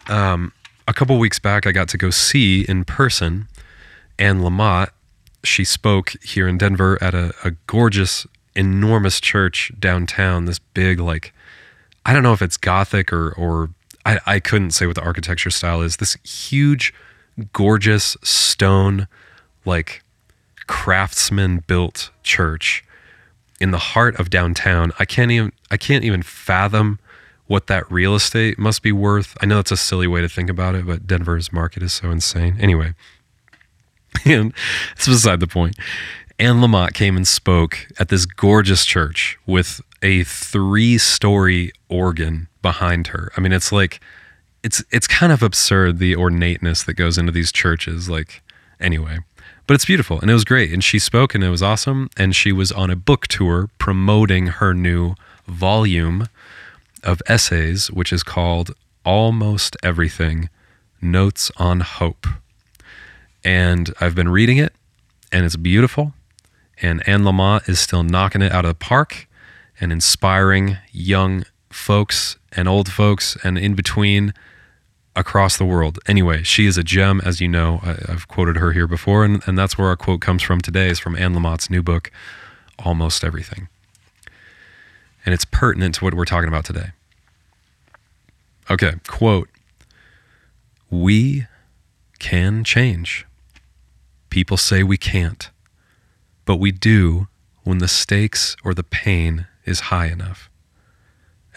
Um, 0.08 0.52
a 0.88 0.94
couple 0.94 1.18
weeks 1.20 1.40
back, 1.40 1.66
I 1.66 1.72
got 1.72 1.88
to 1.90 1.98
go 1.98 2.10
see 2.10 2.62
in 2.62 2.86
person 2.86 3.48
Anne 4.20 4.42
Lamott. 4.42 4.90
She 5.44 5.64
spoke 5.64 6.14
here 6.24 6.48
in 6.48 6.58
Denver 6.58 6.98
at 7.02 7.14
a, 7.14 7.34
a 7.44 7.52
gorgeous, 7.68 8.26
enormous 8.56 9.20
church 9.20 9.72
downtown. 9.80 10.46
This 10.46 10.60
big, 10.60 11.00
like, 11.00 11.34
I 12.06 12.14
don't 12.14 12.24
know 12.24 12.34
if 12.34 12.42
it's 12.42 12.58
Gothic 12.58 13.12
or, 13.12 13.32
or 13.34 13.70
I, 14.06 14.20
I 14.26 14.40
couldn't 14.40 14.72
say 14.72 14.86
what 14.86 14.96
the 14.96 15.04
architecture 15.04 15.50
style 15.50 15.82
is. 15.82 15.98
This 15.98 16.16
huge, 16.24 16.94
gorgeous 17.52 18.16
stone, 18.24 19.08
like, 19.66 20.04
craftsman 20.68 21.64
built 21.68 22.10
church 22.24 22.84
in 23.60 23.72
the 23.72 23.78
heart 23.78 24.20
of 24.20 24.30
downtown. 24.30 24.92
I 25.00 25.06
can't 25.06 25.32
even 25.32 25.52
I 25.72 25.78
can't 25.78 26.04
even 26.04 26.22
fathom 26.22 27.00
what 27.48 27.68
that 27.68 27.90
real 27.92 28.16
estate 28.16 28.58
must 28.58 28.82
be 28.82 28.92
worth. 28.92 29.38
I 29.42 29.46
know 29.46 29.58
that's 29.58 29.72
a 29.72 29.78
silly 29.78 30.08
way 30.08 30.22
to 30.22 30.30
think 30.30 30.50
about 30.50 30.76
it, 30.76 30.86
but 30.86 31.06
Denver's 31.06 31.52
market 31.52 31.84
is 31.84 31.94
so 31.94 32.10
insane. 32.10 32.58
Anyway, 32.60 32.94
and 34.26 34.54
it's 34.96 35.08
beside 35.08 35.40
the 35.40 35.48
point. 35.48 35.76
Anne 36.40 36.62
Lamott 36.62 36.94
came 36.94 37.16
and 37.16 37.28
spoke 37.28 37.88
at 38.00 38.10
this 38.10 38.26
gorgeous 38.26 38.86
church 38.86 39.38
with 39.46 39.82
a 40.02 40.24
three-story 40.24 41.72
organ 41.90 42.48
behind 42.62 43.08
her. 43.08 43.32
I 43.38 43.42
mean, 43.42 43.54
it's 43.54 43.72
like 43.72 44.02
it's 44.64 44.84
it's 44.92 45.08
kind 45.08 45.32
of 45.32 45.44
absurd 45.44 46.00
the 46.00 46.16
ornateness 46.16 46.84
that 46.84 46.96
goes 46.96 47.18
into 47.18 47.32
these 47.32 47.52
churches. 47.52 48.10
Like, 48.10 48.42
anyway, 48.80 49.20
but 49.68 49.76
it's 49.76 49.86
beautiful 49.86 50.20
and 50.20 50.30
it 50.30 50.34
was 50.34 50.44
great. 50.46 50.72
And 50.74 50.84
she 50.84 51.00
spoke 51.00 51.36
and 51.36 51.44
it 51.44 51.50
was 51.50 51.64
awesome. 51.64 52.10
And 52.18 52.36
she 52.36 52.52
was 52.52 52.72
on 52.72 52.90
a 52.90 52.96
book 52.96 53.28
tour 53.28 53.70
promoting 53.78 54.48
her 54.48 54.74
new 54.74 55.16
volume 55.48 56.28
of 57.04 57.22
essays, 57.28 57.92
which 57.92 58.14
is 58.14 58.24
called 58.24 58.74
Almost 59.06 59.78
Everything 59.84 60.50
Notes 61.02 61.52
on 61.58 61.82
Hope. 61.82 62.28
And 63.44 63.94
I've 64.00 64.16
been 64.16 64.30
reading 64.30 64.58
it 64.58 64.74
and 65.32 65.46
it's 65.46 65.56
beautiful. 65.56 66.14
And 66.82 67.08
Anne 67.08 67.24
Lamott 67.24 67.68
is 67.68 67.80
still 67.80 68.04
knocking 68.04 68.42
it 68.42 68.52
out 68.52 68.66
of 68.66 68.70
the 68.70 68.76
park 68.76 69.28
and 69.80 69.92
inspiring 69.92 70.78
young 70.92 71.44
folks 71.72 72.38
and 72.52 72.68
old 72.68 72.92
folks 72.92 73.36
and 73.44 73.58
in 73.58 73.74
between 73.74 74.34
across 75.16 75.58
the 75.58 75.66
world. 75.66 76.00
Anyway, 76.08 76.44
she 76.44 76.66
is 76.66 76.78
a 76.78 76.84
gem, 76.84 77.22
as 77.24 77.42
you 77.42 77.48
know. 77.48 77.80
I, 77.84 78.12
have 78.12 78.28
quoted 78.28 78.58
her 78.58 78.72
here 78.72 78.88
before, 78.88 79.24
and, 79.24 79.44
and 79.48 79.58
that's 79.58 79.78
where 79.78 79.88
our 79.88 79.96
quote 79.96 80.22
comes 80.22 80.42
from 80.42 80.62
today 80.62 80.90
is 80.90 81.00
from 81.00 81.16
Anne 81.16 81.34
Lamott's 81.34 81.70
new 81.70 81.84
book, 81.84 82.12
Almost 82.80 83.24
Everything. 83.24 83.68
And 85.26 85.34
it's 85.34 85.46
pertinent 85.46 85.96
to 85.96 86.04
what 86.04 86.14
we're 86.14 86.26
talking 86.26 86.48
about 86.48 86.66
today. 86.66 86.92
Okay, 88.70 88.96
quote 89.08 89.50
We 90.90 91.48
can 92.20 92.64
change. 92.64 93.26
People 94.30 94.58
say 94.58 94.84
we 94.84 94.98
can't, 94.98 95.50
but 96.46 96.56
we 96.56 96.72
do 96.72 97.28
when 97.64 97.78
the 97.78 97.88
stakes 97.88 98.56
or 98.64 98.74
the 98.74 98.84
pain 98.84 99.48
is 99.66 99.92
high 99.92 100.08
enough. 100.08 100.50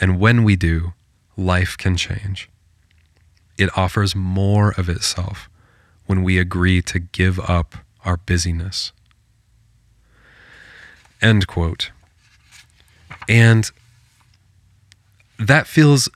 And 0.00 0.20
when 0.20 0.44
we 0.44 0.56
do, 0.56 0.92
life 1.36 1.76
can 1.76 1.96
change. 1.96 2.48
It 3.56 3.70
offers 3.76 4.14
more 4.14 4.72
of 4.76 4.88
itself 4.88 5.48
when 6.06 6.22
we 6.22 6.38
agree 6.38 6.82
to 6.82 6.98
give 6.98 7.40
up 7.40 7.76
our 8.04 8.16
busyness. 8.16 8.92
End 11.22 11.46
quote. 11.46 11.90
And 13.28 13.70
that 15.38 15.66
feels 15.66 16.08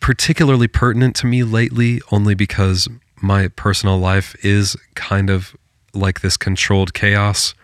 particularly 0.00 0.68
pertinent 0.68 1.16
to 1.16 1.26
me 1.26 1.42
lately, 1.42 2.00
only 2.10 2.34
because 2.34 2.88
my 3.20 3.48
personal 3.48 3.98
life 3.98 4.34
is 4.44 4.76
kind 4.94 5.30
of 5.30 5.54
like 5.92 6.20
this 6.20 6.36
controlled 6.36 6.94
chaos 6.94 7.54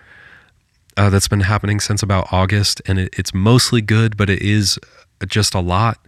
uh, 0.97 1.11
that's 1.11 1.29
been 1.29 1.41
happening 1.41 1.81
since 1.81 2.03
about 2.03 2.33
August. 2.33 2.83
And 2.87 2.99
it, 2.99 3.15
it's 3.19 3.33
mostly 3.33 3.81
good, 3.81 4.17
but 4.17 4.29
it 4.29 4.43
is 4.43 4.79
just 5.27 5.55
a 5.55 5.61
lot 5.61 5.99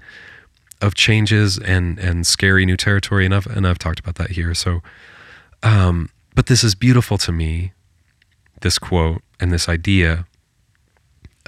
of 0.81 0.95
changes 0.95 1.59
and, 1.59 1.99
and 1.99 2.27
scary 2.27 2.65
new 2.67 2.77
territory. 2.77 3.25
And 3.25 3.35
I've, 3.35 3.47
and 3.47 3.67
I've 3.67 3.79
talked 3.79 4.01
about 4.01 4.17
that 4.17 4.31
here. 4.31 4.55
So, 4.55 4.83
um, 5.63 6.11
but 6.35 6.47
this 6.47 6.63
is 6.63 6.75
beautiful 6.75 7.19
to 7.19 7.33
me, 7.33 7.73
this 8.61 8.79
quote 8.79 9.23
and 9.41 9.53
this 9.53 9.69
idea 9.69 10.27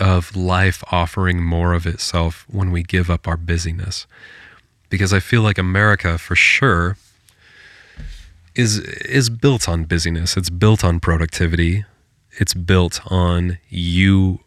of 0.00 0.34
life 0.34 0.82
offering 0.90 1.42
more 1.42 1.74
of 1.74 1.86
itself 1.86 2.46
when 2.48 2.70
we 2.70 2.82
give 2.82 3.10
up 3.10 3.28
our 3.28 3.36
busyness. 3.36 4.06
Because 4.88 5.12
I 5.12 5.20
feel 5.20 5.42
like 5.42 5.58
America, 5.58 6.18
for 6.18 6.34
sure, 6.34 6.96
is 8.54 8.78
is 8.78 9.30
built 9.30 9.68
on 9.68 9.84
busyness. 9.84 10.36
It's 10.36 10.50
built 10.50 10.82
on 10.82 10.98
productivity. 10.98 11.84
It's 12.32 12.54
built 12.54 13.00
on 13.06 13.58
you 13.68 14.40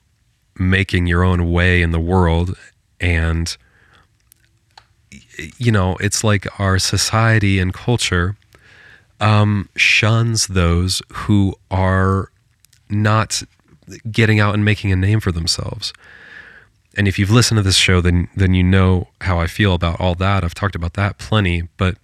making 0.58 1.08
your 1.08 1.24
own 1.24 1.52
way 1.52 1.82
in 1.82 1.92
the 1.92 2.00
world 2.00 2.58
and 3.00 3.56
you 5.58 5.72
know, 5.72 5.96
it's 5.98 6.24
like 6.24 6.48
our 6.60 6.80
society 6.80 7.60
and 7.60 7.74
culture 7.74 8.36
um, 9.20 9.70
shuns 9.76 10.48
those 10.48 11.02
who 11.12 11.56
are 11.72 12.30
not 12.90 13.42
getting 14.12 14.40
out 14.40 14.54
and 14.54 14.64
making 14.64 14.92
a 14.92 14.96
name 14.96 15.20
for 15.20 15.32
themselves. 15.32 15.94
And 16.96 17.08
if 17.08 17.18
you've 17.18 17.32
listened 17.32 17.58
to 17.58 17.64
this 17.64 17.76
show, 17.76 18.02
then 18.02 18.28
then 18.36 18.54
you 18.54 18.64
know 18.64 19.08
how 19.22 19.40
I 19.40 19.48
feel 19.48 19.74
about 19.74 20.00
all 20.00 20.16
that. 20.16 20.44
I've 20.44 20.54
talked 20.54 20.76
about 20.76 20.94
that 20.94 21.18
plenty, 21.18 21.68
but 21.78 21.98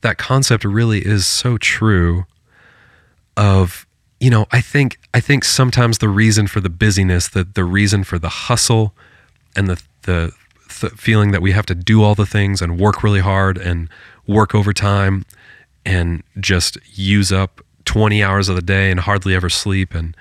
that 0.00 0.18
concept 0.18 0.64
really 0.64 1.04
is 1.06 1.26
so 1.26 1.56
true 1.56 2.26
of 3.36 3.86
you 4.20 4.30
know, 4.30 4.46
I 4.52 4.60
think 4.60 4.98
I 5.12 5.20
think 5.20 5.44
sometimes 5.44 5.98
the 5.98 6.08
reason 6.08 6.46
for 6.46 6.60
the 6.60 6.70
busyness, 6.70 7.28
the 7.28 7.42
the 7.42 7.64
reason 7.64 8.04
for 8.04 8.18
the 8.18 8.28
hustle 8.28 8.94
and 9.56 9.68
the 9.68 9.82
the, 10.02 10.32
the 10.80 10.90
feeling 10.90 11.32
that 11.32 11.42
we 11.42 11.52
have 11.52 11.66
to 11.66 11.74
do 11.74 12.02
all 12.02 12.14
the 12.14 12.26
things 12.26 12.62
and 12.62 12.78
work 12.78 13.02
really 13.02 13.20
hard 13.20 13.58
and 13.58 13.88
work 14.26 14.54
overtime 14.54 15.24
and 15.84 16.22
just 16.38 16.78
use 16.96 17.32
up 17.32 17.60
20 17.84 18.22
hours 18.22 18.48
of 18.48 18.56
the 18.56 18.62
day 18.62 18.90
and 18.90 19.00
hardly 19.00 19.34
ever 19.34 19.48
sleep 19.48 19.94
and 19.94 20.16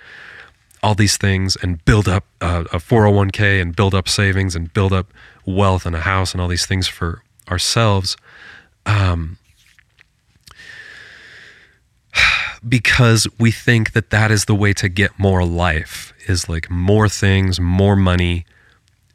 all 0.83 0.95
these 0.95 1.17
things 1.17 1.55
and 1.57 1.83
build 1.85 2.07
up 2.07 2.25
uh, 2.41 2.63
a 2.71 2.77
401k 2.77 3.61
and 3.61 3.75
build 3.75 3.93
up 3.93 4.09
savings 4.09 4.55
and 4.55 4.73
build 4.73 4.91
up 4.93 5.07
wealth 5.45 5.85
and 5.85 5.95
a 5.95 6.01
house 6.01 6.33
and 6.33 6.41
all 6.41 6.47
these 6.47 6.65
things 6.65 6.87
for 6.87 7.21
ourselves 7.49 8.17
um, 8.85 9.37
because 12.67 13.27
we 13.39 13.51
think 13.51 13.93
that 13.93 14.09
that 14.09 14.31
is 14.31 14.45
the 14.45 14.55
way 14.55 14.73
to 14.73 14.89
get 14.89 15.17
more 15.19 15.45
life 15.45 16.13
is 16.27 16.49
like 16.49 16.69
more 16.69 17.07
things 17.07 17.59
more 17.59 17.95
money 17.95 18.45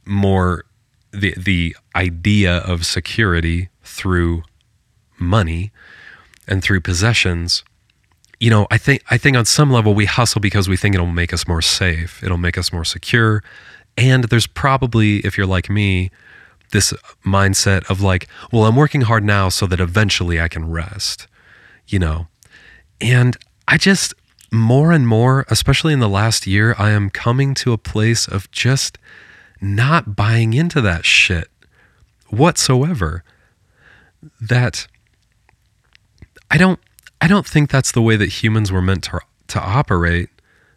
more 0.04 0.64
the 1.12 1.34
the 1.36 1.76
idea 1.94 2.58
of 2.58 2.86
security 2.86 3.68
through 3.82 4.42
money 5.18 5.72
and 6.46 6.62
through 6.62 6.80
possessions 6.80 7.64
you 8.40 8.50
know, 8.50 8.66
I 8.70 8.78
think 8.78 9.02
I 9.10 9.18
think 9.18 9.36
on 9.36 9.44
some 9.44 9.70
level 9.70 9.94
we 9.94 10.04
hustle 10.04 10.40
because 10.40 10.68
we 10.68 10.76
think 10.76 10.94
it'll 10.94 11.06
make 11.06 11.32
us 11.32 11.48
more 11.48 11.62
safe, 11.62 12.22
it'll 12.22 12.36
make 12.36 12.58
us 12.58 12.72
more 12.72 12.84
secure, 12.84 13.42
and 13.96 14.24
there's 14.24 14.46
probably 14.46 15.18
if 15.20 15.36
you're 15.36 15.46
like 15.46 15.70
me, 15.70 16.10
this 16.72 16.92
mindset 17.24 17.88
of 17.90 18.00
like, 18.00 18.28
well, 18.52 18.64
I'm 18.64 18.76
working 18.76 19.02
hard 19.02 19.24
now 19.24 19.48
so 19.48 19.66
that 19.66 19.80
eventually 19.80 20.40
I 20.40 20.48
can 20.48 20.70
rest, 20.70 21.26
you 21.86 21.98
know. 21.98 22.26
And 23.00 23.36
I 23.68 23.78
just 23.78 24.14
more 24.52 24.92
and 24.92 25.06
more, 25.06 25.44
especially 25.48 25.92
in 25.92 26.00
the 26.00 26.08
last 26.08 26.46
year, 26.46 26.74
I 26.78 26.90
am 26.90 27.10
coming 27.10 27.54
to 27.54 27.72
a 27.72 27.78
place 27.78 28.26
of 28.28 28.50
just 28.50 28.98
not 29.60 30.14
buying 30.14 30.52
into 30.52 30.80
that 30.82 31.04
shit 31.04 31.48
whatsoever. 32.28 33.24
That 34.40 34.86
I 36.50 36.58
don't 36.58 36.80
I 37.20 37.28
don't 37.28 37.46
think 37.46 37.70
that's 37.70 37.92
the 37.92 38.02
way 38.02 38.16
that 38.16 38.26
humans 38.42 38.70
were 38.70 38.82
meant 38.82 39.04
to, 39.04 39.20
to 39.48 39.60
operate 39.60 40.28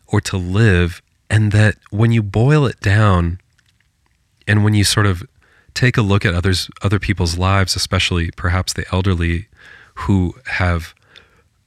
or 0.08 0.22
to 0.22 0.38
live. 0.38 1.02
And 1.30 1.52
that 1.52 1.76
when 1.92 2.12
you 2.12 2.24
boil 2.24 2.66
it 2.66 2.80
down 2.80 3.40
and 4.48 4.64
when 4.64 4.74
you 4.74 4.84
sort 4.84 5.06
of 5.06 5.24
take 5.74 5.98
a 5.98 6.02
look 6.02 6.26
at 6.26 6.34
others, 6.34 6.70
other 6.82 7.00
people's 7.00 7.38
lives, 7.38 7.76
especially 7.76 8.32
perhaps 8.32 8.74
the 8.74 8.86
elderly 8.92 9.48
who 9.94 10.34
have 10.46 10.94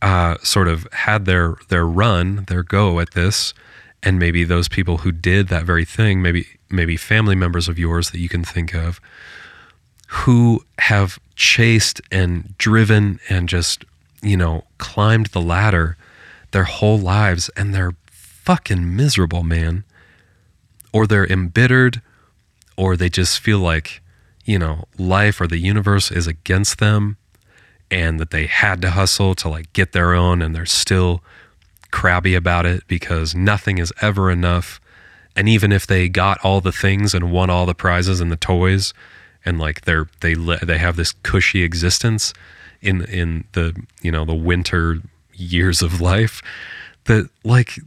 uh, 0.00 0.36
sort 0.42 0.68
of 0.68 0.88
had 0.92 1.26
their, 1.26 1.56
their 1.68 1.86
run, 1.86 2.44
their 2.48 2.62
go 2.62 2.98
at 2.98 3.12
this, 3.12 3.54
and 4.02 4.18
maybe 4.18 4.42
those 4.42 4.68
people 4.68 4.98
who 4.98 5.12
did 5.12 5.48
that 5.48 5.64
very 5.64 5.84
thing, 5.84 6.20
maybe, 6.20 6.46
maybe 6.68 6.96
family 6.96 7.36
members 7.36 7.68
of 7.68 7.78
yours 7.78 8.10
that 8.10 8.18
you 8.18 8.28
can 8.28 8.42
think 8.42 8.74
of, 8.74 9.00
who 10.08 10.64
have 10.78 11.20
chased 11.36 12.00
and 12.10 12.56
driven 12.58 13.20
and 13.28 13.48
just 13.48 13.84
you 14.22 14.36
know, 14.36 14.64
climbed 14.78 15.26
the 15.26 15.40
ladder 15.40 15.96
their 16.52 16.64
whole 16.64 16.98
lives 16.98 17.50
and 17.56 17.74
they're 17.74 17.94
fucking 18.06 18.94
miserable, 18.94 19.42
man. 19.42 19.84
Or 20.92 21.06
they're 21.06 21.26
embittered, 21.26 22.02
or 22.76 22.96
they 22.96 23.08
just 23.08 23.40
feel 23.40 23.58
like, 23.58 24.02
you 24.44 24.58
know, 24.58 24.84
life 24.98 25.40
or 25.40 25.46
the 25.46 25.58
universe 25.58 26.10
is 26.10 26.26
against 26.26 26.78
them 26.78 27.16
and 27.90 28.20
that 28.20 28.30
they 28.30 28.46
had 28.46 28.82
to 28.82 28.90
hustle 28.90 29.34
to 29.36 29.48
like 29.48 29.72
get 29.72 29.92
their 29.92 30.14
own 30.14 30.42
and 30.42 30.54
they're 30.54 30.66
still 30.66 31.22
crabby 31.90 32.34
about 32.34 32.66
it 32.66 32.86
because 32.88 33.34
nothing 33.34 33.78
is 33.78 33.92
ever 34.00 34.30
enough. 34.30 34.80
And 35.34 35.48
even 35.48 35.72
if 35.72 35.86
they 35.86 36.08
got 36.08 36.38
all 36.44 36.60
the 36.60 36.72
things 36.72 37.14
and 37.14 37.32
won 37.32 37.50
all 37.50 37.66
the 37.66 37.74
prizes 37.74 38.20
and 38.20 38.30
the 38.30 38.36
toys 38.36 38.92
and 39.44 39.58
like 39.58 39.82
they're 39.82 40.08
they 40.20 40.34
they 40.34 40.78
have 40.78 40.96
this 40.96 41.12
cushy 41.22 41.62
existence, 41.62 42.34
in 42.82 43.04
in 43.06 43.44
the 43.52 43.74
you 44.02 44.10
know 44.10 44.24
the 44.24 44.34
winter 44.34 44.98
years 45.34 45.82
of 45.82 46.00
life 46.00 46.42
that 47.04 47.28
like 47.44 47.78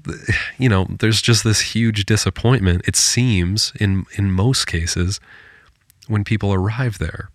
you 0.58 0.68
know 0.68 0.88
there's 1.00 1.22
just 1.22 1.44
this 1.44 1.62
huge 1.62 2.06
disappointment 2.06 2.82
it 2.88 2.96
seems 2.96 3.72
in 3.80 4.06
in 4.18 4.32
most 4.32 4.66
cases 4.66 5.20
when 6.08 6.24
people 6.24 6.54
arrive 6.54 6.98
there. 7.00 7.30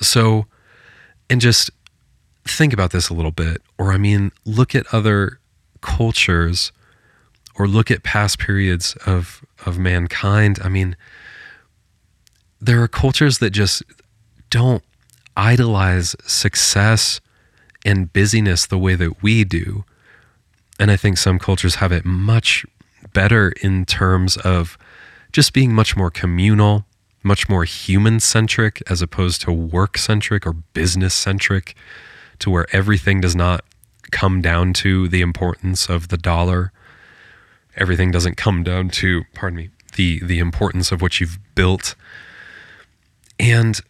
So 0.00 0.46
and 1.30 1.40
just 1.40 1.70
think 2.44 2.72
about 2.72 2.90
this 2.90 3.08
a 3.08 3.14
little 3.14 3.30
bit 3.30 3.62
or 3.78 3.90
i 3.90 3.96
mean 3.96 4.30
look 4.44 4.74
at 4.74 4.84
other 4.92 5.38
cultures 5.80 6.72
or 7.54 7.66
look 7.66 7.90
at 7.90 8.02
past 8.02 8.38
periods 8.38 8.96
of 9.06 9.44
of 9.64 9.78
mankind. 9.78 10.58
I 10.62 10.68
mean 10.68 10.96
there 12.60 12.82
are 12.82 12.88
cultures 12.88 13.38
that 13.38 13.50
just 13.50 13.82
don't 14.50 14.82
idolize 15.36 16.16
success 16.24 17.20
and 17.84 18.12
busyness 18.12 18.66
the 18.66 18.78
way 18.78 18.94
that 18.94 19.22
we 19.22 19.44
do. 19.44 19.84
And 20.78 20.90
I 20.90 20.96
think 20.96 21.18
some 21.18 21.38
cultures 21.38 21.76
have 21.76 21.92
it 21.92 22.04
much 22.04 22.64
better 23.12 23.52
in 23.62 23.84
terms 23.84 24.36
of 24.38 24.76
just 25.32 25.52
being 25.52 25.72
much 25.72 25.96
more 25.96 26.10
communal, 26.10 26.86
much 27.22 27.48
more 27.48 27.64
human 27.64 28.20
centric 28.20 28.82
as 28.88 29.02
opposed 29.02 29.40
to 29.42 29.52
work 29.52 29.98
centric 29.98 30.46
or 30.46 30.52
business 30.52 31.14
centric, 31.14 31.74
to 32.38 32.50
where 32.50 32.66
everything 32.72 33.20
does 33.20 33.36
not 33.36 33.64
come 34.10 34.40
down 34.40 34.72
to 34.72 35.08
the 35.08 35.20
importance 35.20 35.88
of 35.88 36.08
the 36.08 36.16
dollar. 36.16 36.72
Everything 37.76 38.10
doesn't 38.10 38.36
come 38.36 38.62
down 38.62 38.88
to, 38.90 39.22
pardon 39.34 39.56
me, 39.56 39.70
the 39.96 40.20
the 40.24 40.38
importance 40.38 40.92
of 40.92 41.00
what 41.00 41.20
you've 41.20 41.38
built. 41.54 41.94
And 43.38 43.80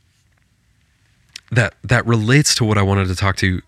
that 1.54 1.74
that 1.82 2.06
relates 2.06 2.54
to 2.56 2.64
what 2.64 2.78
I 2.78 2.82
wanted 2.82 3.08
to 3.08 3.14
talk 3.14 3.36
to 3.36 3.60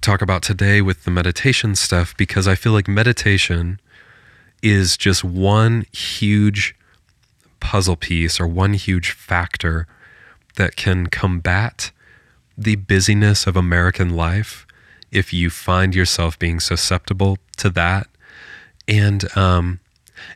talk 0.00 0.20
about 0.20 0.42
today 0.42 0.82
with 0.82 1.04
the 1.04 1.10
meditation 1.10 1.74
stuff 1.76 2.16
because 2.16 2.48
I 2.48 2.54
feel 2.54 2.72
like 2.72 2.88
meditation 2.88 3.80
is 4.62 4.96
just 4.96 5.22
one 5.22 5.86
huge 5.92 6.74
puzzle 7.60 7.96
piece 7.96 8.40
or 8.40 8.46
one 8.46 8.74
huge 8.74 9.12
factor 9.12 9.86
that 10.56 10.76
can 10.76 11.06
combat 11.06 11.92
the 12.58 12.76
busyness 12.76 13.46
of 13.46 13.56
American 13.56 14.10
life 14.10 14.66
if 15.10 15.32
you 15.32 15.50
find 15.50 15.94
yourself 15.94 16.38
being 16.38 16.58
susceptible 16.58 17.38
to 17.56 17.70
that. 17.70 18.08
And 18.88 19.24
um, 19.36 19.80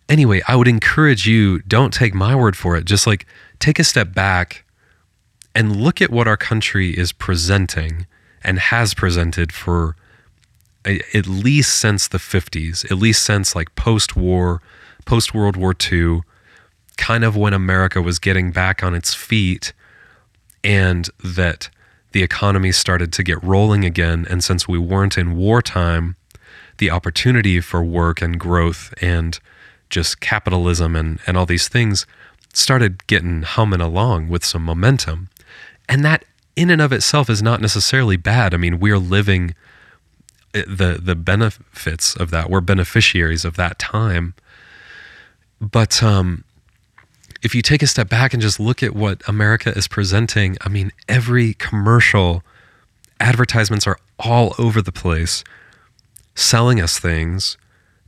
anyway, 0.09 0.43
I 0.47 0.57
would 0.57 0.69
encourage 0.69 1.27
you 1.27 1.61
don't 1.61 1.93
take 1.93 2.15
my 2.15 2.35
word 2.37 2.57
for 2.57 2.77
it. 2.77 2.85
Just 2.85 3.07
like 3.07 3.27
take 3.59 3.79
a 3.79 3.85
step 3.85 4.15
back 4.15 4.65
and 5.57 5.75
look 5.75 6.03
at 6.03 6.11
what 6.11 6.29
our 6.29 6.37
country 6.37 6.91
is 6.91 7.13
presenting 7.13 8.07
and 8.45 8.59
has 8.59 8.93
presented 8.93 9.53
for 9.53 9.97
a, 10.87 11.01
at 11.15 11.27
least 11.27 11.79
since 11.79 12.07
the 12.07 12.19
50s, 12.19 12.85
at 12.91 12.99
least 12.99 13.23
since 13.23 13.57
like 13.57 13.75
post 13.75 14.15
war, 14.15 14.61
post 15.07 15.33
World 15.33 15.57
War 15.57 15.75
II, 15.91 16.21
kind 16.99 17.25
of 17.25 17.37
when 17.37 17.55
America 17.55 18.03
was 18.03 18.19
getting 18.19 18.53
back 18.53 18.83
on 18.83 18.95
its 18.95 19.15
feet 19.15 19.73
and 20.63 21.09
that 21.25 21.71
the 22.13 22.23
economy 22.23 22.71
started 22.71 23.11
to 23.15 23.23
get 23.23 23.43
rolling 23.43 23.83
again. 23.83 24.27
And 24.29 24.45
since 24.45 24.69
we 24.69 24.79
weren't 24.79 25.17
in 25.17 25.37
wartime, 25.37 26.17
the 26.77 26.91
opportunity 26.91 27.61
for 27.63 27.83
work 27.83 28.21
and 28.21 28.39
growth 28.39 28.93
and 29.01 29.41
just 29.89 30.21
capitalism 30.21 30.95
and, 30.95 31.19
and 31.27 31.39
all 31.39 31.47
these 31.47 31.69
things 31.69 32.05
started 32.53 33.07
getting 33.07 33.41
humming 33.41 33.81
along 33.81 34.29
with 34.29 34.45
some 34.45 34.63
momentum. 34.63 35.31
And 35.89 36.05
that 36.05 36.25
in 36.57 36.71
and 36.71 36.81
of 36.81 36.93
itself 36.93 37.29
is 37.29 37.43
not 37.43 37.61
necessarily 37.61 38.17
bad. 38.17 38.55
I 38.55 38.57
mean, 38.57 38.81
we're 38.81 38.99
living 38.99 39.55
eh, 40.55 40.65
the 40.67 40.99
the 41.01 41.15
benefits 41.15 42.17
of 42.17 42.31
that. 42.31 42.51
We're 42.51 42.61
beneficiaries 42.61 43.45
of 43.45 43.57
that 43.57 43.79
time. 43.79 44.35
But 45.61 46.03
um, 46.03 46.45
if 47.43 47.55
you 47.55 47.63
take 47.63 47.83
a 47.83 47.87
step 47.87 48.09
back 48.09 48.33
and 48.33 48.43
just 48.43 48.59
look 48.59 48.83
at 48.83 48.95
what 48.95 49.27
America 49.29 49.71
is 49.77 49.89
presenting, 49.89 50.57
I 50.63 50.69
mean, 50.69 50.93
every 51.09 51.55
commercial 51.55 52.43
advertisements 53.21 53.87
are 53.87 53.99
all 54.19 54.55
over 54.59 54.83
the 54.83 54.93
place 54.93 55.45
selling 56.35 56.81
us 56.81 56.99
things, 56.99 57.57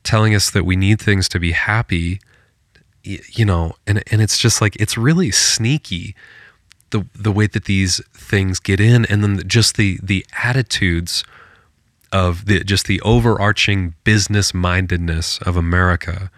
telling 0.04 0.35
us 0.35 0.50
that 0.50 0.64
we 0.64 0.76
need 0.76 1.00
things 1.00 1.28
to 1.30 1.40
be 1.40 1.52
happy, 1.52 2.20
you 3.02 3.44
know, 3.44 3.76
and 3.87 4.02
and 4.11 4.20
it's 4.20 4.38
just 4.38 4.61
like 4.61 4.76
it's 4.76 4.97
really 4.97 5.30
sneaky 5.30 6.14
the 6.90 7.07
the 7.14 7.33
way 7.33 7.47
that 7.47 7.64
these 7.64 8.00
things 8.12 8.59
get 8.59 8.80
in 8.80 9.04
and 9.07 9.23
then 9.23 9.47
just 9.47 9.76
the 9.76 9.99
the 10.02 10.25
attitudes 10.42 11.25
of 12.12 12.47
the 12.47 12.64
just 12.64 12.87
the 12.87 13.00
overarching 13.02 13.95
business 14.04 14.54
mindedness 14.54 15.38
of 15.38 15.57
America 15.57 16.30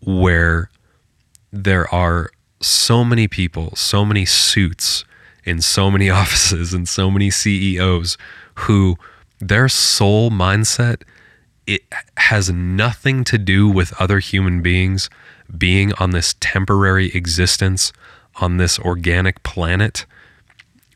where 0.00 0.70
there 1.52 1.92
are 1.94 2.30
so 2.60 3.04
many 3.04 3.28
people, 3.28 3.74
so 3.76 4.04
many 4.04 4.24
suits 4.24 5.04
in 5.44 5.60
so 5.60 5.90
many 5.90 6.10
offices 6.22 6.72
and 6.72 6.88
so 6.88 7.10
many 7.10 7.30
CEOs 7.30 8.16
who 8.54 8.96
their 9.38 9.68
sole 9.68 10.30
mindset 10.30 11.02
it 11.66 11.82
has 12.18 12.50
nothing 12.50 13.24
to 13.24 13.38
do 13.38 13.68
with 13.68 13.98
other 13.98 14.18
human 14.18 14.60
beings 14.60 15.08
being 15.56 15.92
on 15.94 16.10
this 16.10 16.34
temporary 16.40 17.10
existence 17.14 17.92
on 18.36 18.56
this 18.56 18.78
organic 18.78 19.42
planet 19.42 20.06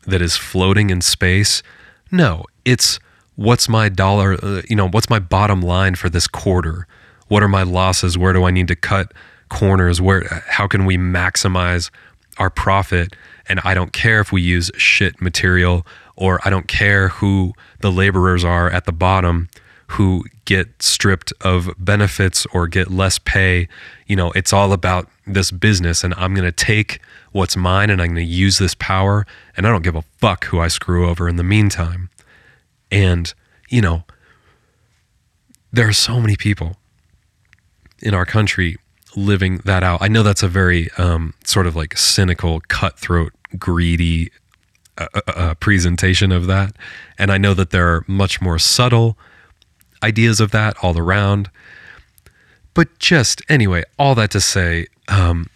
that 0.06 0.22
is 0.22 0.36
floating 0.36 0.90
in 0.90 1.00
space. 1.00 1.62
No, 2.10 2.44
it's 2.64 2.98
what's 3.36 3.68
my 3.68 3.88
dollar, 3.88 4.36
uh, 4.42 4.62
you 4.68 4.76
know, 4.76 4.88
what's 4.88 5.10
my 5.10 5.18
bottom 5.18 5.60
line 5.60 5.94
for 5.94 6.08
this 6.08 6.26
quarter? 6.26 6.86
What 7.28 7.42
are 7.42 7.48
my 7.48 7.62
losses? 7.62 8.16
Where 8.16 8.32
do 8.32 8.44
I 8.44 8.50
need 8.50 8.68
to 8.68 8.76
cut 8.76 9.12
corners 9.48 10.00
where 10.00 10.24
how 10.48 10.66
can 10.66 10.84
we 10.84 10.96
maximize 10.96 11.90
our 12.38 12.50
profit 12.50 13.14
and 13.48 13.60
I 13.64 13.74
don't 13.74 13.92
care 13.92 14.20
if 14.20 14.30
we 14.30 14.42
use 14.42 14.70
shit 14.76 15.20
material 15.20 15.86
or 16.16 16.40
I 16.44 16.50
don't 16.50 16.68
care 16.68 17.08
who 17.08 17.54
the 17.80 17.90
laborers 17.90 18.44
are 18.44 18.70
at 18.70 18.84
the 18.84 18.92
bottom 18.92 19.48
who 19.92 20.24
get 20.44 20.82
stripped 20.82 21.32
of 21.40 21.70
benefits 21.78 22.46
or 22.52 22.68
get 22.68 22.90
less 22.90 23.18
pay. 23.18 23.68
You 24.06 24.16
know, 24.16 24.32
it's 24.32 24.52
all 24.52 24.72
about 24.72 25.08
this 25.26 25.50
business 25.50 26.04
and 26.04 26.14
I'm 26.14 26.34
going 26.34 26.44
to 26.44 26.52
take 26.52 27.00
what's 27.32 27.56
mine 27.56 27.90
and 27.90 28.00
I'm 28.00 28.08
going 28.08 28.26
to 28.26 28.32
use 28.32 28.58
this 28.58 28.74
power 28.74 29.26
and 29.56 29.66
I 29.66 29.70
don't 29.70 29.82
give 29.82 29.96
a 29.96 30.02
fuck 30.18 30.46
who 30.46 30.60
I 30.60 30.68
screw 30.68 31.08
over 31.08 31.28
in 31.28 31.36
the 31.36 31.44
meantime. 31.44 32.10
And, 32.90 33.32
you 33.68 33.80
know, 33.80 34.04
there 35.72 35.88
are 35.88 35.92
so 35.92 36.20
many 36.20 36.36
people 36.36 36.76
in 38.00 38.14
our 38.14 38.24
country 38.24 38.76
living 39.16 39.58
that 39.64 39.82
out. 39.82 40.00
I 40.02 40.08
know 40.08 40.22
that's 40.22 40.42
a 40.42 40.48
very 40.48 40.90
um, 40.98 41.34
sort 41.44 41.66
of 41.66 41.76
like 41.76 41.96
cynical, 41.96 42.60
cutthroat, 42.68 43.32
greedy 43.58 44.30
uh, 44.96 45.06
uh, 45.14 45.20
uh, 45.26 45.54
presentation 45.54 46.32
of 46.32 46.46
that. 46.46 46.74
And 47.18 47.30
I 47.30 47.38
know 47.38 47.54
that 47.54 47.70
there 47.70 47.88
are 47.88 48.04
much 48.06 48.40
more 48.40 48.58
subtle 48.58 49.18
ideas 50.02 50.40
of 50.40 50.50
that 50.52 50.76
all 50.82 50.98
around. 50.98 51.50
But 52.74 52.98
just 52.98 53.42
anyway, 53.48 53.82
all 53.98 54.14
that 54.14 54.30
to 54.32 54.40
say, 54.40 54.86
um, 55.08 55.48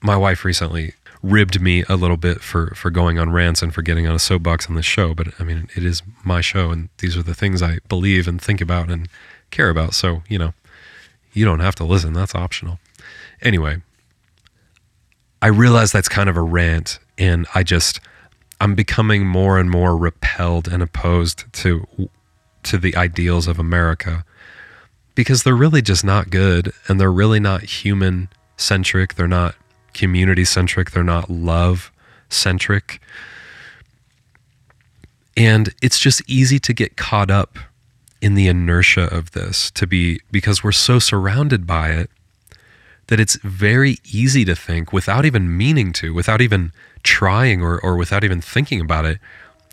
my 0.00 0.16
wife 0.16 0.44
recently 0.44 0.94
ribbed 1.22 1.60
me 1.60 1.84
a 1.88 1.96
little 1.96 2.16
bit 2.16 2.40
for 2.40 2.74
for 2.74 2.90
going 2.90 3.18
on 3.18 3.30
rants 3.30 3.62
and 3.62 3.74
for 3.74 3.82
getting 3.82 4.06
on 4.06 4.14
a 4.14 4.18
soapbox 4.18 4.68
on 4.68 4.74
this 4.74 4.86
show. 4.86 5.14
But 5.14 5.28
I 5.38 5.44
mean, 5.44 5.68
it 5.76 5.84
is 5.84 6.02
my 6.24 6.40
show, 6.40 6.70
and 6.70 6.88
these 6.98 7.16
are 7.16 7.22
the 7.22 7.34
things 7.34 7.62
I 7.62 7.78
believe 7.88 8.26
and 8.26 8.40
think 8.40 8.60
about 8.60 8.90
and 8.90 9.08
care 9.50 9.70
about. 9.70 9.94
So 9.94 10.22
you 10.28 10.38
know, 10.38 10.54
you 11.32 11.44
don't 11.44 11.60
have 11.60 11.74
to 11.76 11.84
listen. 11.84 12.12
That's 12.12 12.34
optional. 12.34 12.78
Anyway, 13.42 13.82
I 15.42 15.48
realize 15.48 15.92
that's 15.92 16.08
kind 16.08 16.28
of 16.28 16.36
a 16.36 16.42
rant, 16.42 16.98
and 17.18 17.46
I 17.54 17.62
just 17.62 18.00
I'm 18.60 18.74
becoming 18.74 19.26
more 19.26 19.58
and 19.58 19.70
more 19.70 19.96
repelled 19.96 20.68
and 20.68 20.82
opposed 20.82 21.52
to 21.54 21.86
to 22.62 22.78
the 22.78 22.94
ideals 22.94 23.46
of 23.48 23.58
America 23.58 24.24
because 25.14 25.42
they're 25.42 25.54
really 25.54 25.82
just 25.82 26.04
not 26.04 26.30
good 26.30 26.72
and 26.88 27.00
they're 27.00 27.12
really 27.12 27.40
not 27.40 27.62
human 27.62 28.28
centric. 28.56 29.14
They're 29.14 29.26
not 29.26 29.54
community 29.94 30.44
centric. 30.44 30.90
They're 30.90 31.04
not 31.04 31.30
love 31.30 31.90
centric. 32.28 33.00
And 35.36 35.74
it's 35.80 35.98
just 35.98 36.22
easy 36.28 36.58
to 36.60 36.72
get 36.72 36.96
caught 36.96 37.30
up 37.30 37.58
in 38.20 38.34
the 38.34 38.48
inertia 38.48 39.04
of 39.04 39.30
this 39.32 39.70
to 39.72 39.86
be 39.86 40.20
because 40.30 40.62
we're 40.62 40.72
so 40.72 40.98
surrounded 40.98 41.66
by 41.66 41.90
it 41.90 42.10
that 43.06 43.18
it's 43.18 43.36
very 43.36 43.98
easy 44.12 44.44
to 44.44 44.54
think 44.54 44.92
without 44.92 45.24
even 45.24 45.56
meaning 45.56 45.92
to, 45.92 46.14
without 46.14 46.40
even 46.40 46.72
trying 47.02 47.62
or, 47.62 47.80
or 47.80 47.96
without 47.96 48.22
even 48.22 48.40
thinking 48.40 48.80
about 48.80 49.04
it, 49.04 49.18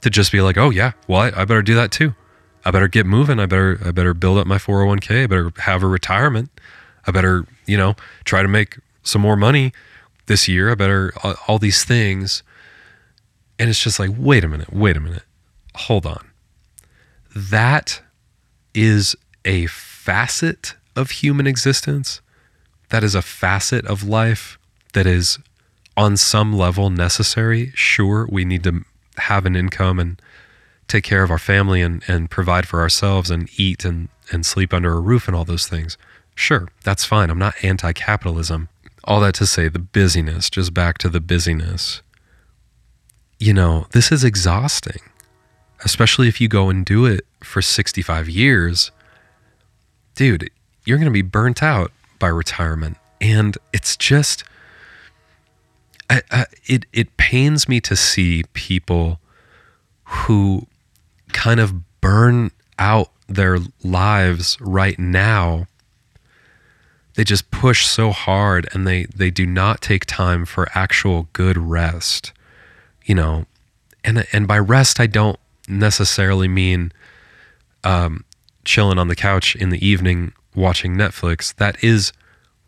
to 0.01 0.09
just 0.09 0.31
be 0.31 0.41
like, 0.41 0.57
oh 0.57 0.69
yeah, 0.69 0.93
well 1.07 1.21
I, 1.21 1.27
I 1.41 1.45
better 1.45 1.61
do 1.61 1.75
that 1.75 1.91
too. 1.91 2.15
I 2.65 2.71
better 2.71 2.87
get 2.87 3.05
moving. 3.05 3.39
I 3.39 3.45
better 3.45 3.79
I 3.83 3.91
better 3.91 4.13
build 4.13 4.37
up 4.37 4.47
my 4.47 4.57
401k. 4.57 5.23
I 5.23 5.27
better 5.27 5.51
have 5.59 5.83
a 5.83 5.87
retirement. 5.87 6.49
I 7.05 7.11
better, 7.11 7.45
you 7.65 7.77
know, 7.77 7.95
try 8.25 8.41
to 8.41 8.47
make 8.47 8.79
some 9.03 9.21
more 9.21 9.35
money 9.35 9.71
this 10.27 10.47
year. 10.47 10.71
I 10.71 10.75
better 10.75 11.11
all, 11.23 11.35
all 11.47 11.59
these 11.59 11.83
things. 11.83 12.43
And 13.59 13.69
it's 13.69 13.83
just 13.83 13.99
like, 13.99 14.11
wait 14.15 14.43
a 14.43 14.47
minute, 14.47 14.71
wait 14.71 14.95
a 14.95 14.99
minute. 14.99 15.23
Hold 15.75 16.05
on. 16.05 16.29
That 17.35 18.01
is 18.73 19.15
a 19.45 19.65
facet 19.67 20.75
of 20.95 21.09
human 21.11 21.47
existence 21.47 22.21
that 22.89 23.03
is 23.03 23.15
a 23.15 23.21
facet 23.21 23.85
of 23.85 24.03
life 24.07 24.57
that 24.93 25.05
is 25.05 25.39
on 25.95 26.15
some 26.17 26.53
level 26.53 26.89
necessary. 26.89 27.71
Sure, 27.75 28.27
we 28.31 28.45
need 28.45 28.63
to 28.63 28.85
have 29.17 29.45
an 29.45 29.55
income 29.55 29.99
and 29.99 30.21
take 30.87 31.03
care 31.03 31.23
of 31.23 31.31
our 31.31 31.39
family 31.39 31.81
and, 31.81 32.03
and 32.07 32.29
provide 32.29 32.67
for 32.67 32.79
ourselves 32.79 33.29
and 33.29 33.49
eat 33.59 33.83
and, 33.83 34.09
and 34.31 34.45
sleep 34.45 34.73
under 34.73 34.93
a 34.93 34.99
roof 34.99 35.27
and 35.27 35.35
all 35.35 35.43
those 35.43 35.67
things. 35.67 35.97
Sure, 36.35 36.67
that's 36.83 37.03
fine. 37.03 37.29
I'm 37.29 37.39
not 37.39 37.55
anti 37.63 37.91
capitalism. 37.93 38.69
All 39.07 39.21
that 39.21 39.35
to 39.35 39.47
say, 39.47 39.69
the 39.69 39.79
busyness, 39.79 40.49
just 40.49 40.73
back 40.73 40.97
to 40.99 41.09
the 41.09 41.21
busyness. 41.21 42.01
You 43.39 43.53
know, 43.53 43.87
this 43.91 44.11
is 44.11 44.23
exhausting, 44.23 45.01
especially 45.85 46.27
if 46.27 46.41
you 46.41 46.47
go 46.47 46.69
and 46.69 46.85
do 46.85 47.05
it 47.05 47.25
for 47.41 47.61
65 47.61 48.27
years. 48.27 48.91
Dude, 50.15 50.49
you're 50.85 50.97
going 50.97 51.05
to 51.05 51.11
be 51.11 51.21
burnt 51.21 51.63
out 51.63 51.91
by 52.19 52.27
retirement. 52.27 52.97
And 53.21 53.57
it's 53.73 53.95
just, 53.95 54.43
I, 56.09 56.21
I, 56.31 56.45
it, 56.65 56.85
it 56.91 57.17
pains 57.17 57.69
me 57.69 57.79
to 57.81 57.95
see 57.95 58.43
people 58.53 59.19
who 60.03 60.67
kind 61.33 61.59
of 61.59 62.01
burn 62.01 62.51
out 62.79 63.11
their 63.27 63.59
lives 63.83 64.57
right 64.59 64.97
now. 64.97 65.67
They 67.17 67.23
just 67.23 67.49
push 67.49 67.87
so 67.87 68.11
hard 68.11 68.69
and 68.73 68.85
they, 68.85 69.05
they 69.05 69.31
do 69.31 69.47
not 69.47 69.81
take 69.81 70.05
time 70.05 70.45
for 70.45 70.69
actual 70.75 71.27
good 71.33 71.57
rest. 71.57 72.31
You 73.05 73.15
know, 73.15 73.47
and 74.03 74.27
and 74.31 74.47
by 74.47 74.59
rest 74.59 74.99
I 74.99 75.07
don't 75.07 75.39
necessarily 75.67 76.47
mean 76.47 76.91
um, 77.83 78.23
chilling 78.65 78.99
on 78.99 79.07
the 79.07 79.15
couch 79.15 79.55
in 79.55 79.71
the 79.71 79.83
evening 79.83 80.31
watching 80.53 80.95
Netflix. 80.95 81.55
That 81.55 81.83
is 81.83 82.13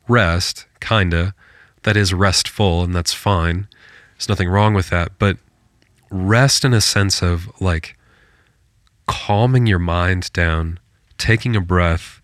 rest, 0.08 0.66
kinda. 0.80 1.36
That 1.84 1.96
is 1.96 2.12
restful, 2.12 2.84
and 2.84 2.96
that's 2.96 3.14
fine. 3.14 3.68
There's 4.16 4.30
nothing 4.30 4.50
wrong 4.50 4.74
with 4.74 4.90
that. 4.90 5.12
But 5.20 5.38
rest 6.10 6.66
in 6.66 6.74
a 6.74 6.82
sense 6.82 7.22
of 7.22 7.52
like 7.62 7.96
calming 9.06 9.68
your 9.68 9.78
mind 9.78 10.34
down, 10.34 10.80
taking 11.20 11.56
a 11.56 11.62
breath, 11.62 12.19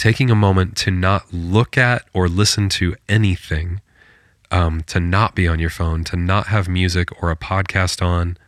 taking 0.00 0.30
a 0.30 0.34
moment 0.34 0.78
to 0.78 0.90
not 0.90 1.30
look 1.30 1.76
at 1.76 2.02
or 2.14 2.26
listen 2.26 2.70
to 2.70 2.96
anything, 3.06 3.82
um, 4.50 4.80
to 4.80 4.98
not 4.98 5.34
be 5.34 5.46
on 5.46 5.58
your 5.58 5.68
phone, 5.68 6.02
to 6.04 6.16
not 6.16 6.46
have 6.46 6.66
music 6.66 7.22
or 7.22 7.30
a 7.30 7.36
podcast 7.36 8.00
on, 8.00 8.38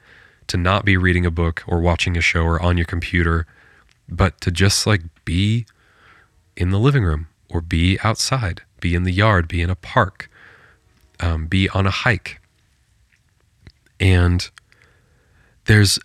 to 0.47 0.57
not 0.57 0.83
be 0.87 0.97
reading 0.97 1.27
a 1.27 1.31
book 1.31 1.63
or 1.67 1.79
watching 1.79 2.17
a 2.17 2.23
show 2.23 2.41
or 2.41 2.61
on 2.63 2.79
your 2.79 2.87
computer, 2.87 3.47
but 4.09 4.41
to 4.41 4.51
just 4.51 4.87
like 4.87 5.03
be 5.27 5.67
in 6.57 6.71
the 6.71 6.79
living 6.79 7.05
room 7.05 7.27
or 7.51 7.61
be 7.61 7.99
outside, 8.03 8.63
be 8.81 8.95
in 8.95 9.03
the 9.03 9.13
yard, 9.13 9.47
be 9.47 9.61
in 9.61 9.69
a 9.69 9.75
park, 9.75 10.31
um, 11.21 11.45
be 11.49 11.69
on 11.69 11.87
a 11.87 11.91
hike. 11.91 12.41
And 14.01 14.49
there's 15.67 15.99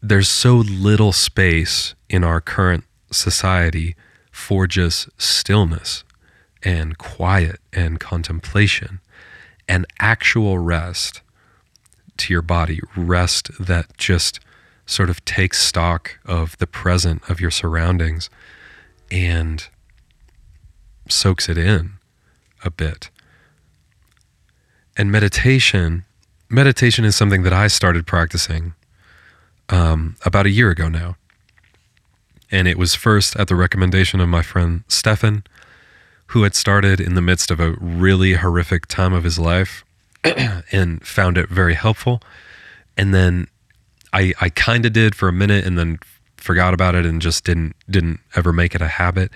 there's 0.00 0.28
so 0.28 0.54
little 0.54 1.12
space 1.12 1.96
in 2.08 2.22
our 2.22 2.40
current 2.40 2.84
society 3.10 3.96
for 4.42 4.66
just 4.66 5.08
stillness 5.16 6.02
and 6.64 6.98
quiet 6.98 7.60
and 7.72 8.00
contemplation 8.00 8.98
and 9.68 9.86
actual 10.00 10.58
rest 10.58 11.22
to 12.16 12.32
your 12.32 12.42
body, 12.42 12.80
rest 12.96 13.50
that 13.64 13.96
just 13.96 14.40
sort 14.84 15.08
of 15.08 15.24
takes 15.24 15.62
stock 15.62 16.18
of 16.26 16.58
the 16.58 16.66
present 16.66 17.22
of 17.30 17.40
your 17.40 17.52
surroundings 17.52 18.28
and 19.12 19.68
soaks 21.08 21.48
it 21.48 21.56
in 21.56 21.92
a 22.64 22.70
bit. 22.70 23.10
And 24.96 25.10
meditation, 25.10 26.04
meditation 26.50 27.04
is 27.04 27.14
something 27.14 27.44
that 27.44 27.52
I 27.52 27.68
started 27.68 28.08
practicing 28.08 28.74
um, 29.68 30.16
about 30.24 30.46
a 30.46 30.50
year 30.50 30.70
ago 30.70 30.88
now. 30.88 31.16
And 32.52 32.68
it 32.68 32.78
was 32.78 32.94
first 32.94 33.34
at 33.36 33.48
the 33.48 33.56
recommendation 33.56 34.20
of 34.20 34.28
my 34.28 34.42
friend 34.42 34.84
Stefan, 34.86 35.42
who 36.28 36.42
had 36.42 36.54
started 36.54 37.00
in 37.00 37.14
the 37.14 37.22
midst 37.22 37.50
of 37.50 37.58
a 37.58 37.72
really 37.72 38.34
horrific 38.34 38.86
time 38.86 39.12
of 39.12 39.24
his 39.24 39.38
life 39.38 39.84
and 40.70 41.04
found 41.04 41.38
it 41.38 41.48
very 41.48 41.74
helpful. 41.74 42.22
And 42.96 43.14
then 43.14 43.48
I, 44.12 44.34
I 44.40 44.50
kind 44.50 44.84
of 44.84 44.92
did 44.92 45.14
for 45.14 45.28
a 45.28 45.32
minute 45.32 45.66
and 45.66 45.78
then 45.78 45.98
forgot 46.36 46.74
about 46.74 46.94
it 46.94 47.06
and 47.06 47.22
just 47.22 47.44
didn't 47.44 47.74
didn't 47.88 48.20
ever 48.36 48.52
make 48.52 48.74
it 48.74 48.82
a 48.82 48.88
habit. 48.88 49.30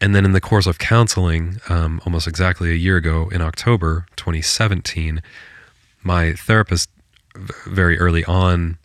And 0.00 0.14
then 0.14 0.24
in 0.24 0.32
the 0.32 0.40
course 0.40 0.66
of 0.66 0.78
counseling, 0.78 1.60
um, 1.68 2.00
almost 2.04 2.26
exactly 2.26 2.70
a 2.70 2.74
year 2.74 2.96
ago 2.96 3.28
in 3.30 3.40
October 3.40 4.06
2017, 4.16 5.22
my 6.02 6.34
therapist 6.34 6.90
very 7.66 7.98
early 7.98 8.24
on 8.26 8.78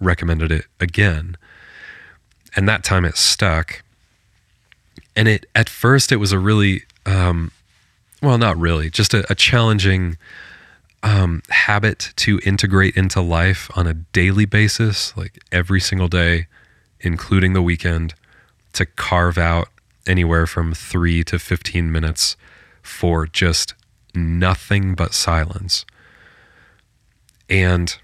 recommended 0.00 0.52
it 0.52 0.66
again. 0.78 1.36
And 2.54 2.68
that 2.68 2.84
time 2.84 3.04
it 3.04 3.16
stuck. 3.16 3.82
And 5.16 5.28
it 5.28 5.46
at 5.54 5.68
first 5.68 6.12
it 6.12 6.16
was 6.16 6.32
a 6.32 6.38
really 6.38 6.84
um, 7.06 7.52
well, 8.22 8.38
not 8.38 8.56
really, 8.56 8.88
just 8.88 9.12
a, 9.12 9.30
a 9.30 9.34
challenging 9.34 10.16
um, 11.02 11.42
habit 11.50 12.12
to 12.16 12.40
integrate 12.46 12.96
into 12.96 13.20
life 13.20 13.68
on 13.74 13.88
a 13.88 13.94
daily 13.94 14.44
basis, 14.44 15.14
like 15.16 15.40
every 15.50 15.80
single 15.80 16.06
day, 16.06 16.46
including 17.00 17.52
the 17.52 17.62
weekend, 17.62 18.14
to 18.74 18.86
carve 18.86 19.36
out 19.36 19.68
anywhere 20.06 20.46
from 20.46 20.72
three 20.72 21.24
to 21.24 21.38
15 21.38 21.90
minutes 21.90 22.36
for 22.80 23.26
just 23.26 23.74
nothing 24.14 24.94
but 24.94 25.12
silence. 25.12 25.84
And 27.50 27.96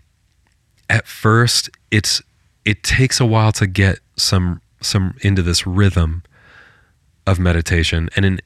at 0.91 1.07
first, 1.07 1.71
it's 1.91 2.21
it 2.65 2.83
takes 2.83 3.21
a 3.21 3.25
while 3.25 3.53
to 3.53 3.67
get 3.67 4.01
some 4.19 4.61
some 4.81 5.17
into 5.23 5.43
this 5.43 5.67
rhythm 5.67 6.23
of 7.27 7.39
meditation 7.39 8.09
and 8.15 8.25
in 8.25 8.41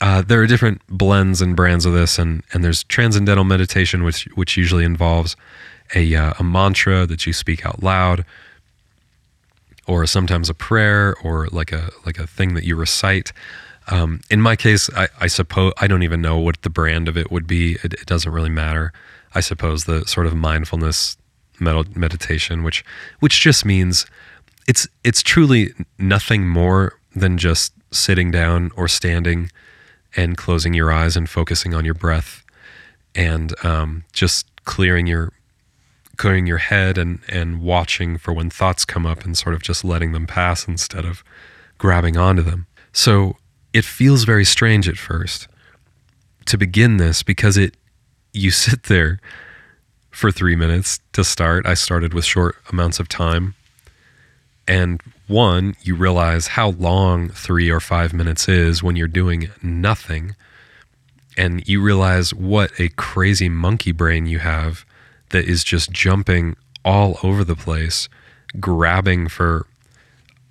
uh, 0.00 0.22
there 0.22 0.40
are 0.40 0.46
different 0.46 0.80
blends 0.88 1.42
and 1.42 1.54
brands 1.54 1.84
of 1.84 1.92
this, 1.92 2.18
and 2.18 2.42
and 2.52 2.64
there's 2.64 2.84
transcendental 2.84 3.44
meditation, 3.44 4.02
which 4.02 4.24
which 4.34 4.56
usually 4.56 4.84
involves 4.84 5.36
a 5.94 6.14
uh, 6.14 6.32
a 6.38 6.44
mantra 6.44 7.06
that 7.06 7.26
you 7.26 7.32
speak 7.32 7.66
out 7.66 7.82
loud, 7.82 8.24
or 9.86 10.06
sometimes 10.06 10.48
a 10.48 10.54
prayer, 10.54 11.14
or 11.22 11.48
like 11.48 11.70
a 11.70 11.90
like 12.06 12.18
a 12.18 12.26
thing 12.26 12.54
that 12.54 12.64
you 12.64 12.76
recite. 12.76 13.32
Um, 13.88 14.20
in 14.30 14.40
my 14.40 14.56
case, 14.56 14.88
I, 14.94 15.08
I, 15.18 15.26
suppose 15.26 15.72
I 15.78 15.88
don't 15.88 16.04
even 16.04 16.22
know 16.22 16.38
what 16.38 16.62
the 16.62 16.70
brand 16.70 17.08
of 17.08 17.16
it 17.16 17.32
would 17.32 17.48
be. 17.48 17.72
It, 17.82 17.94
it 17.94 18.06
doesn't 18.06 18.30
really 18.30 18.50
matter. 18.50 18.92
I 19.34 19.40
suppose 19.40 19.84
the 19.84 20.06
sort 20.06 20.26
of 20.26 20.34
mindfulness 20.36 21.16
med- 21.58 21.96
meditation, 21.96 22.62
which 22.62 22.84
which 23.18 23.40
just 23.40 23.64
means 23.64 24.06
it's 24.70 24.86
it's 25.02 25.20
truly 25.20 25.74
nothing 25.98 26.46
more 26.46 26.92
than 27.16 27.36
just 27.36 27.72
sitting 27.90 28.30
down 28.30 28.70
or 28.76 28.86
standing 28.86 29.50
and 30.16 30.36
closing 30.36 30.74
your 30.74 30.92
eyes 30.92 31.16
and 31.16 31.28
focusing 31.28 31.74
on 31.74 31.84
your 31.84 31.94
breath 31.94 32.44
and 33.12 33.52
um, 33.64 34.04
just 34.12 34.46
clearing 34.66 35.08
your 35.08 35.32
clearing 36.18 36.46
your 36.46 36.58
head 36.58 36.98
and 36.98 37.18
and 37.28 37.60
watching 37.60 38.16
for 38.16 38.32
when 38.32 38.48
thoughts 38.48 38.84
come 38.84 39.04
up 39.04 39.24
and 39.24 39.36
sort 39.36 39.56
of 39.56 39.60
just 39.60 39.84
letting 39.84 40.12
them 40.12 40.24
pass 40.24 40.68
instead 40.68 41.04
of 41.04 41.24
grabbing 41.76 42.16
onto 42.16 42.42
them. 42.42 42.68
So 42.92 43.38
it 43.72 43.84
feels 43.84 44.22
very 44.22 44.44
strange 44.44 44.88
at 44.88 44.96
first 44.96 45.48
to 46.44 46.56
begin 46.56 46.98
this 46.98 47.24
because 47.24 47.56
it 47.56 47.74
you 48.32 48.50
sit 48.66 48.84
there 48.84 49.18
for 50.12 50.30
3 50.30 50.54
minutes 50.54 51.00
to 51.14 51.24
start. 51.24 51.66
I 51.66 51.74
started 51.74 52.14
with 52.14 52.24
short 52.24 52.54
amounts 52.70 53.00
of 53.00 53.08
time 53.08 53.56
and 54.66 55.00
one, 55.26 55.76
you 55.82 55.94
realize 55.94 56.48
how 56.48 56.70
long 56.70 57.28
three 57.30 57.70
or 57.70 57.80
five 57.80 58.12
minutes 58.12 58.48
is 58.48 58.82
when 58.82 58.96
you're 58.96 59.08
doing 59.08 59.50
nothing. 59.62 60.34
And 61.36 61.66
you 61.66 61.80
realize 61.80 62.34
what 62.34 62.72
a 62.78 62.88
crazy 62.90 63.48
monkey 63.48 63.92
brain 63.92 64.26
you 64.26 64.40
have 64.40 64.84
that 65.30 65.44
is 65.44 65.64
just 65.64 65.92
jumping 65.92 66.56
all 66.84 67.18
over 67.22 67.44
the 67.44 67.54
place, 67.56 68.08
grabbing 68.58 69.28
for, 69.28 69.66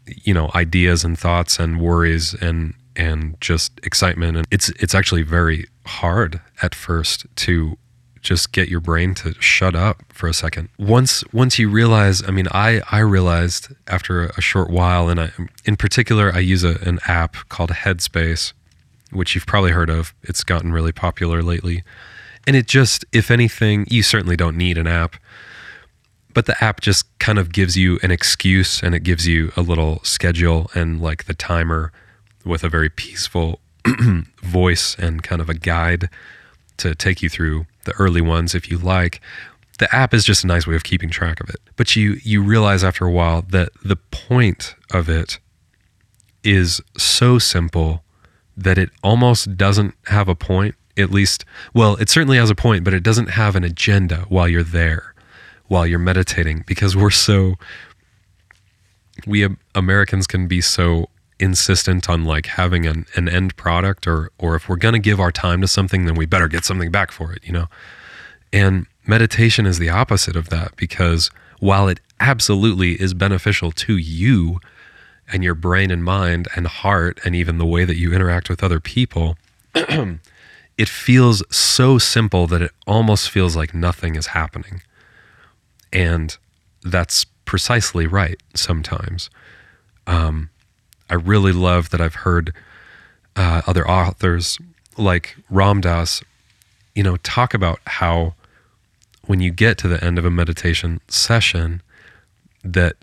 you 0.05 0.33
know, 0.33 0.49
ideas 0.55 1.03
and 1.03 1.17
thoughts 1.17 1.59
and 1.59 1.79
worries 1.79 2.33
and 2.33 2.73
and 2.95 3.39
just 3.39 3.79
excitement. 3.83 4.37
And 4.37 4.47
it's 4.51 4.69
it's 4.69 4.95
actually 4.95 5.23
very 5.23 5.67
hard 5.85 6.41
at 6.61 6.73
first 6.73 7.25
to 7.37 7.77
just 8.21 8.51
get 8.51 8.69
your 8.69 8.79
brain 8.79 9.13
to 9.15 9.33
shut 9.41 9.75
up 9.75 10.03
for 10.09 10.27
a 10.27 10.33
second. 10.33 10.69
Once 10.77 11.23
once 11.33 11.57
you 11.59 11.69
realize, 11.69 12.27
I 12.27 12.31
mean, 12.31 12.47
I 12.51 12.81
I 12.91 12.99
realized 12.99 13.69
after 13.87 14.25
a 14.25 14.41
short 14.41 14.69
while, 14.69 15.09
and 15.09 15.19
I, 15.19 15.31
in 15.65 15.75
particular, 15.75 16.31
I 16.33 16.39
use 16.39 16.63
a, 16.63 16.77
an 16.87 16.99
app 17.07 17.35
called 17.49 17.71
Headspace, 17.71 18.53
which 19.11 19.35
you've 19.35 19.45
probably 19.45 19.71
heard 19.71 19.89
of. 19.89 20.13
It's 20.23 20.43
gotten 20.43 20.71
really 20.71 20.91
popular 20.91 21.41
lately, 21.41 21.83
and 22.45 22.55
it 22.55 22.67
just, 22.67 23.05
if 23.11 23.31
anything, 23.31 23.85
you 23.89 24.03
certainly 24.03 24.35
don't 24.35 24.57
need 24.57 24.77
an 24.77 24.87
app, 24.87 25.15
but 26.33 26.45
the 26.45 26.61
app 26.63 26.81
just 26.81 27.05
kind 27.19 27.39
of 27.39 27.51
gives 27.51 27.77
you 27.77 27.99
an 28.03 28.11
excuse, 28.11 28.81
and 28.81 28.93
it 28.93 29.03
gives 29.03 29.27
you 29.27 29.51
a 29.55 29.61
little 29.61 29.99
schedule 30.03 30.69
and 30.73 31.01
like 31.01 31.25
the 31.25 31.33
timer 31.33 31.91
with 32.45 32.63
a 32.63 32.69
very 32.69 32.89
peaceful 32.89 33.59
voice 34.41 34.95
and 34.97 35.23
kind 35.23 35.41
of 35.41 35.49
a 35.49 35.53
guide 35.53 36.09
to 36.77 36.95
take 36.95 37.21
you 37.21 37.29
through 37.29 37.65
the 37.85 37.93
early 37.93 38.21
ones 38.21 38.55
if 38.55 38.69
you 38.69 38.77
like. 38.77 39.21
The 39.79 39.93
app 39.95 40.13
is 40.13 40.25
just 40.25 40.43
a 40.43 40.47
nice 40.47 40.67
way 40.67 40.75
of 40.75 40.83
keeping 40.83 41.09
track 41.09 41.39
of 41.39 41.49
it. 41.49 41.59
But 41.75 41.95
you 41.95 42.17
you 42.23 42.41
realize 42.43 42.83
after 42.83 43.05
a 43.05 43.11
while 43.11 43.43
that 43.49 43.69
the 43.83 43.95
point 43.95 44.75
of 44.91 45.09
it 45.09 45.39
is 46.43 46.81
so 46.97 47.39
simple 47.39 48.03
that 48.57 48.77
it 48.77 48.89
almost 49.03 49.55
doesn't 49.55 49.95
have 50.05 50.27
a 50.27 50.35
point. 50.35 50.75
At 50.97 51.11
least, 51.11 51.45
well, 51.73 51.95
it 51.95 52.09
certainly 52.09 52.37
has 52.37 52.49
a 52.49 52.55
point, 52.55 52.83
but 52.83 52.93
it 52.93 53.03
doesn't 53.03 53.29
have 53.29 53.55
an 53.55 53.63
agenda 53.63 54.25
while 54.27 54.49
you're 54.49 54.63
there, 54.63 55.13
while 55.67 55.87
you're 55.87 55.97
meditating, 55.97 56.65
because 56.67 56.93
we're 56.93 57.09
so 57.09 57.55
we 59.25 59.47
Americans 59.75 60.27
can 60.27 60.47
be 60.47 60.59
so 60.61 61.09
insistent 61.39 62.09
on 62.09 62.25
like 62.25 62.47
having 62.47 62.85
an, 62.85 63.05
an 63.15 63.29
end 63.29 63.55
product 63.55 64.07
or 64.07 64.31
or 64.37 64.55
if 64.55 64.67
we're 64.67 64.75
going 64.75 64.93
to 64.93 64.99
give 64.99 65.19
our 65.19 65.31
time 65.31 65.61
to 65.61 65.67
something 65.67 66.05
then 66.05 66.15
we 66.15 66.25
better 66.25 66.47
get 66.47 66.65
something 66.65 66.91
back 66.91 67.11
for 67.11 67.31
it 67.31 67.43
you 67.43 67.51
know? 67.51 67.67
And 68.51 68.87
meditation 69.05 69.65
is 69.65 69.79
the 69.79 69.89
opposite 69.89 70.35
of 70.35 70.49
that 70.49 70.75
because 70.75 71.31
while 71.59 71.87
it 71.87 71.99
absolutely 72.19 72.99
is 73.01 73.13
beneficial 73.13 73.71
to 73.71 73.97
you 73.97 74.59
and 75.31 75.43
your 75.43 75.55
brain 75.55 75.91
and 75.91 76.03
mind 76.03 76.47
and 76.55 76.67
heart 76.67 77.19
and 77.23 77.35
even 77.35 77.57
the 77.57 77.65
way 77.65 77.85
that 77.85 77.97
you 77.97 78.13
interact 78.13 78.49
with 78.49 78.63
other 78.63 78.79
people 78.79 79.37
it 80.79 80.87
feels 80.87 81.43
so 81.53 81.97
simple 81.97 82.47
that 82.47 82.61
it 82.61 82.71
almost 82.87 83.29
feels 83.29 83.53
like 83.53 83.73
nothing 83.73 84.15
is 84.15 84.27
happening. 84.27 84.81
And 85.91 86.37
that's 86.81 87.25
precisely 87.43 88.07
right 88.07 88.41
sometimes. 88.55 89.29
Um, 90.07 90.49
I 91.09 91.15
really 91.15 91.51
love 91.51 91.89
that 91.89 92.01
I've 92.01 92.15
heard 92.15 92.53
uh, 93.35 93.61
other 93.65 93.89
authors 93.89 94.57
like 94.97 95.35
Ram 95.49 95.81
Dass, 95.81 96.21
you 96.95 97.03
know, 97.03 97.17
talk 97.17 97.53
about 97.53 97.79
how 97.85 98.35
when 99.25 99.39
you 99.39 99.51
get 99.51 99.77
to 99.79 99.87
the 99.87 100.03
end 100.03 100.17
of 100.17 100.25
a 100.25 100.29
meditation 100.29 100.99
session 101.07 101.81
that 102.63 102.95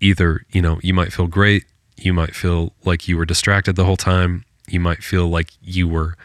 either, 0.00 0.44
you 0.50 0.62
know, 0.62 0.78
you 0.82 0.94
might 0.94 1.12
feel 1.12 1.26
great, 1.26 1.64
you 1.96 2.12
might 2.12 2.34
feel 2.34 2.72
like 2.84 3.08
you 3.08 3.16
were 3.16 3.24
distracted 3.24 3.76
the 3.76 3.84
whole 3.84 3.96
time, 3.96 4.44
you 4.68 4.80
might 4.80 5.02
feel 5.02 5.28
like 5.28 5.50
you 5.62 5.88
were 5.88 6.16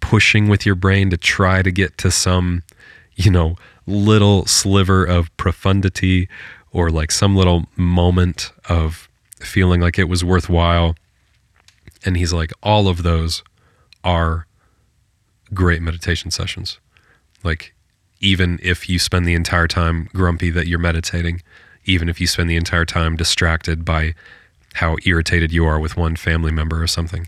pushing 0.00 0.48
with 0.48 0.64
your 0.64 0.74
brain 0.74 1.10
to 1.10 1.16
try 1.16 1.62
to 1.62 1.70
get 1.70 1.96
to 1.98 2.10
some, 2.10 2.62
you 3.14 3.30
know, 3.30 3.56
little 3.86 4.46
sliver 4.46 5.04
of 5.04 5.34
profundity 5.36 6.28
or 6.72 6.90
like 6.90 7.10
some 7.10 7.36
little 7.36 7.64
moment 7.76 8.52
of 8.68 9.08
feeling 9.44 9.80
like 9.80 9.98
it 9.98 10.08
was 10.08 10.24
worthwhile. 10.24 10.96
And 12.04 12.16
he's 12.16 12.32
like, 12.32 12.52
all 12.62 12.88
of 12.88 13.02
those 13.02 13.42
are 14.02 14.46
great 15.52 15.82
meditation 15.82 16.30
sessions. 16.30 16.78
Like, 17.42 17.74
even 18.20 18.58
if 18.62 18.88
you 18.88 18.98
spend 18.98 19.26
the 19.26 19.34
entire 19.34 19.68
time 19.68 20.08
grumpy 20.14 20.50
that 20.50 20.66
you're 20.66 20.78
meditating, 20.78 21.42
even 21.84 22.08
if 22.08 22.20
you 22.20 22.26
spend 22.26 22.48
the 22.48 22.56
entire 22.56 22.84
time 22.84 23.16
distracted 23.16 23.84
by 23.84 24.14
how 24.74 24.96
irritated 25.04 25.52
you 25.52 25.64
are 25.64 25.78
with 25.78 25.96
one 25.96 26.16
family 26.16 26.50
member 26.50 26.82
or 26.82 26.86
something, 26.86 27.26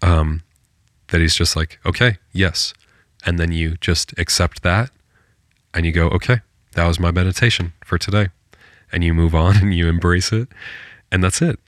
um, 0.00 0.42
that 1.08 1.20
he's 1.20 1.34
just 1.34 1.56
like, 1.56 1.78
okay, 1.84 2.16
yes. 2.32 2.72
And 3.26 3.38
then 3.38 3.52
you 3.52 3.76
just 3.80 4.16
accept 4.18 4.62
that 4.62 4.90
and 5.74 5.84
you 5.84 5.92
go, 5.92 6.08
okay, 6.08 6.40
that 6.72 6.86
was 6.86 7.00
my 7.00 7.10
meditation 7.10 7.72
for 7.84 7.98
today. 7.98 8.28
And 8.92 9.04
you 9.04 9.12
move 9.12 9.34
on 9.34 9.56
and 9.62 9.74
you 9.74 9.88
embrace 9.88 10.32
it. 10.32 10.48
And 11.10 11.22
that's 11.24 11.42
it. 11.42 11.58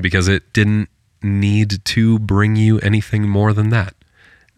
Because 0.00 0.28
it 0.28 0.52
didn't 0.52 0.88
need 1.22 1.84
to 1.84 2.18
bring 2.18 2.56
you 2.56 2.78
anything 2.80 3.28
more 3.28 3.52
than 3.52 3.68
that. 3.70 3.94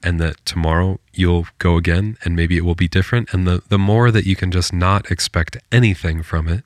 And 0.03 0.21
that 0.21 0.45
tomorrow 0.45 1.01
you'll 1.13 1.47
go 1.59 1.77
again 1.77 2.19
and 2.25 2.37
maybe 2.37 2.57
it 2.57 2.65
will 2.65 2.75
be 2.75 2.89
different. 2.89 3.33
And 3.33 3.47
the, 3.47 3.63
the 3.69 3.79
more 3.79 4.11
that 4.11 4.27
you 4.27 4.37
can 4.37 4.51
just 4.51 4.73
not 4.73 5.11
expect 5.11 5.57
anything 5.73 6.23
from 6.23 6.47
it, 6.49 6.65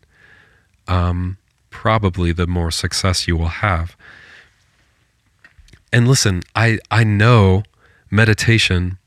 um, 0.89 1.39
probably 1.71 2.33
the 2.33 2.47
more 2.47 2.71
success 2.71 3.29
you 3.29 3.37
will 3.37 3.49
have. 3.49 3.97
And 5.93 6.09
listen, 6.09 6.43
I, 6.55 6.79
I 6.91 7.05
know 7.05 7.63
meditation, 8.11 8.99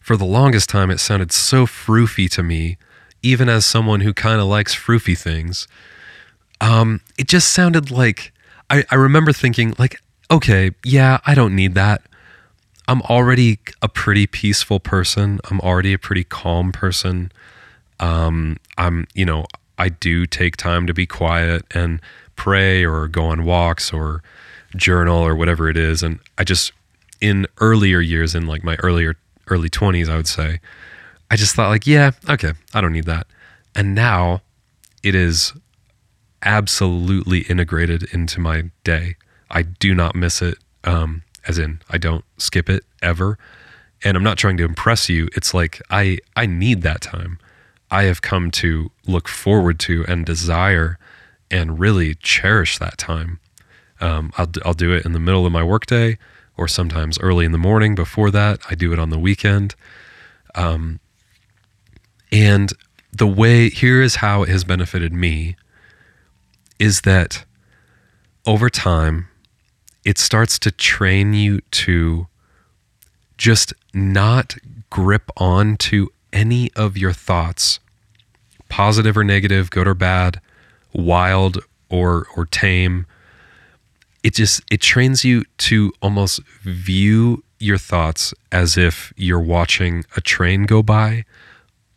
for 0.00 0.16
the 0.16 0.24
longest 0.24 0.68
time, 0.68 0.90
it 0.90 1.00
sounded 1.00 1.32
so 1.32 1.66
froofy 1.66 2.30
to 2.30 2.42
me, 2.42 2.76
even 3.22 3.48
as 3.48 3.66
someone 3.66 4.00
who 4.00 4.12
kind 4.14 4.40
of 4.40 4.46
likes 4.46 4.74
froofy 4.74 5.16
things. 5.18 5.66
Um, 6.60 7.00
it 7.18 7.28
just 7.28 7.50
sounded 7.50 7.90
like, 7.90 8.32
I, 8.70 8.84
I 8.90 8.94
remember 8.94 9.32
thinking, 9.32 9.74
like, 9.78 10.00
okay, 10.30 10.70
yeah, 10.84 11.18
I 11.26 11.34
don't 11.34 11.54
need 11.54 11.74
that. 11.74 12.02
I'm 12.86 13.02
already 13.02 13.58
a 13.80 13.88
pretty 13.88 14.26
peaceful 14.26 14.80
person. 14.80 15.40
I'm 15.50 15.60
already 15.60 15.92
a 15.92 15.98
pretty 15.98 16.24
calm 16.24 16.72
person. 16.72 17.32
Um, 18.00 18.58
I'm, 18.76 19.06
you 19.14 19.24
know, 19.24 19.46
I 19.78 19.88
do 19.88 20.26
take 20.26 20.56
time 20.56 20.86
to 20.86 20.94
be 20.94 21.06
quiet 21.06 21.64
and 21.72 22.00
pray 22.36 22.84
or 22.84 23.08
go 23.08 23.26
on 23.26 23.44
walks 23.44 23.92
or 23.92 24.22
journal 24.76 25.18
or 25.18 25.34
whatever 25.34 25.68
it 25.68 25.76
is. 25.76 26.02
And 26.02 26.18
I 26.36 26.44
just, 26.44 26.72
in 27.20 27.46
earlier 27.60 28.00
years, 28.00 28.34
in 28.34 28.46
like 28.46 28.62
my 28.62 28.76
earlier, 28.76 29.16
early 29.48 29.70
20s, 29.70 30.08
I 30.08 30.16
would 30.16 30.28
say, 30.28 30.60
I 31.30 31.36
just 31.36 31.54
thought, 31.54 31.68
like, 31.68 31.86
yeah, 31.86 32.12
okay, 32.28 32.52
I 32.74 32.80
don't 32.80 32.92
need 32.92 33.06
that. 33.06 33.26
And 33.74 33.94
now 33.94 34.42
it 35.02 35.14
is 35.14 35.52
absolutely 36.44 37.40
integrated 37.40 38.04
into 38.14 38.40
my 38.40 38.70
day. 38.84 39.16
I 39.50 39.62
do 39.62 39.94
not 39.94 40.14
miss 40.14 40.42
it, 40.42 40.58
um, 40.84 41.22
as 41.46 41.58
in, 41.58 41.80
I 41.90 41.98
don't 41.98 42.24
skip 42.38 42.68
it 42.68 42.84
ever. 43.02 43.38
And 44.02 44.16
I'm 44.16 44.22
not 44.22 44.38
trying 44.38 44.56
to 44.58 44.64
impress 44.64 45.08
you. 45.08 45.28
It's 45.34 45.54
like 45.54 45.80
I 45.90 46.18
I 46.36 46.46
need 46.46 46.82
that 46.82 47.00
time. 47.00 47.38
I 47.90 48.04
have 48.04 48.22
come 48.22 48.50
to 48.52 48.90
look 49.06 49.28
forward 49.28 49.78
to 49.80 50.04
and 50.06 50.26
desire 50.26 50.98
and 51.50 51.78
really 51.78 52.14
cherish 52.16 52.78
that 52.78 52.98
time. 52.98 53.40
Um, 54.00 54.32
I'll, 54.36 54.48
I'll 54.64 54.74
do 54.74 54.92
it 54.92 55.04
in 55.04 55.12
the 55.12 55.20
middle 55.20 55.46
of 55.46 55.52
my 55.52 55.62
workday 55.62 56.18
or 56.56 56.68
sometimes 56.68 57.18
early 57.20 57.44
in 57.44 57.52
the 57.52 57.58
morning 57.58 57.94
before 57.94 58.30
that. 58.32 58.60
I 58.68 58.74
do 58.74 58.92
it 58.92 58.98
on 58.98 59.10
the 59.10 59.18
weekend. 59.18 59.74
Um, 60.54 61.00
and 62.32 62.72
the 63.12 63.26
way, 63.26 63.70
here 63.70 64.02
is 64.02 64.16
how 64.16 64.42
it 64.42 64.48
has 64.48 64.64
benefited 64.64 65.12
me 65.12 65.56
is 66.78 67.02
that 67.02 67.44
over 68.46 68.68
time, 68.68 69.28
it 70.04 70.18
starts 70.18 70.58
to 70.60 70.70
train 70.70 71.32
you 71.32 71.60
to 71.70 72.26
just 73.38 73.72
not 73.92 74.56
grip 74.90 75.30
on 75.36 75.76
to 75.76 76.10
any 76.32 76.70
of 76.76 76.96
your 76.98 77.12
thoughts, 77.12 77.80
positive 78.68 79.16
or 79.16 79.24
negative, 79.24 79.70
good 79.70 79.88
or 79.88 79.94
bad, 79.94 80.40
wild 80.92 81.58
or 81.88 82.26
or 82.36 82.46
tame. 82.46 83.06
It 84.22 84.34
just 84.34 84.62
it 84.70 84.80
trains 84.80 85.24
you 85.24 85.44
to 85.58 85.92
almost 86.02 86.40
view 86.62 87.44
your 87.58 87.78
thoughts 87.78 88.34
as 88.52 88.76
if 88.76 89.12
you're 89.16 89.40
watching 89.40 90.04
a 90.16 90.20
train 90.20 90.64
go 90.64 90.82
by, 90.82 91.24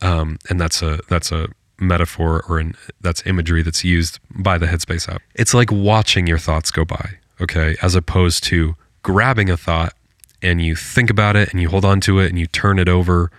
um, 0.02 0.38
and 0.50 0.60
that's 0.60 0.82
a 0.82 1.00
that's 1.10 1.32
a 1.32 1.50
metaphor 1.80 2.44
or 2.48 2.60
an, 2.60 2.76
that's 3.02 3.26
imagery 3.26 3.62
that's 3.62 3.84
used 3.84 4.20
by 4.32 4.58
the 4.58 4.66
Headspace 4.66 5.08
app. 5.08 5.22
It's 5.36 5.54
like 5.54 5.72
watching 5.72 6.28
your 6.28 6.38
thoughts 6.38 6.72
go 6.72 6.86
by, 6.86 7.18
okay, 7.42 7.76
as 7.82 7.96
opposed 7.96 8.44
to 8.46 8.76
grabbing 9.04 9.50
a 9.50 9.58
thought 9.58 9.94
and 10.42 10.62
you 10.62 10.76
think 10.76 11.10
about 11.10 11.36
it 11.36 11.52
and 11.52 11.62
you 11.62 11.70
hold 11.70 11.86
on 11.86 12.00
to 12.02 12.20
it 12.20 12.30
and 12.30 12.40
you 12.40 12.48
turn 12.48 12.80
it 12.80 12.90
over 12.90 13.32